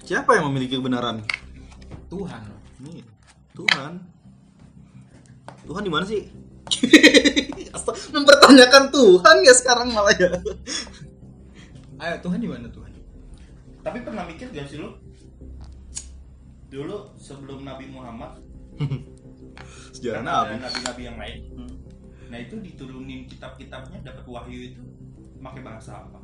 Siapa 0.08 0.40
yang 0.40 0.48
memiliki 0.48 0.80
kebenaran 0.80 1.20
Tuhan. 2.08 2.40
Nih, 2.80 3.04
Tuhan. 3.52 4.00
Tuhan 5.68 5.82
di 5.84 5.92
mana 5.92 6.08
sih? 6.08 6.24
Mempertanyakan 8.16 8.88
Tuhan 8.88 9.36
ya 9.44 9.52
sekarang 9.52 9.92
malah 9.92 10.16
ya. 10.16 10.32
Ayo 12.00 12.16
Tuhan 12.24 12.40
di 12.40 12.48
mana 12.48 12.72
Tuhan? 12.72 12.88
Tapi 13.84 14.00
pernah 14.00 14.24
mikir 14.24 14.48
gak 14.48 14.72
sih 14.72 14.80
lu? 14.80 14.96
Dulu 16.72 17.12
sebelum 17.20 17.68
Nabi 17.68 17.92
Muhammad 17.92 18.40
Sejarah 19.92 20.24
Nabi. 20.24 20.56
nabi-nabi 20.56 21.02
yang 21.04 21.20
lain. 21.20 21.38
Hmm. 21.52 21.72
Nah 22.32 22.38
itu 22.40 22.56
diturunin 22.64 23.28
kitab-kitabnya 23.28 24.00
dapat 24.00 24.24
wahyu 24.24 24.72
itu 24.72 24.80
pakai 25.44 25.60
bahasa 25.60 26.00
apa? 26.00 26.20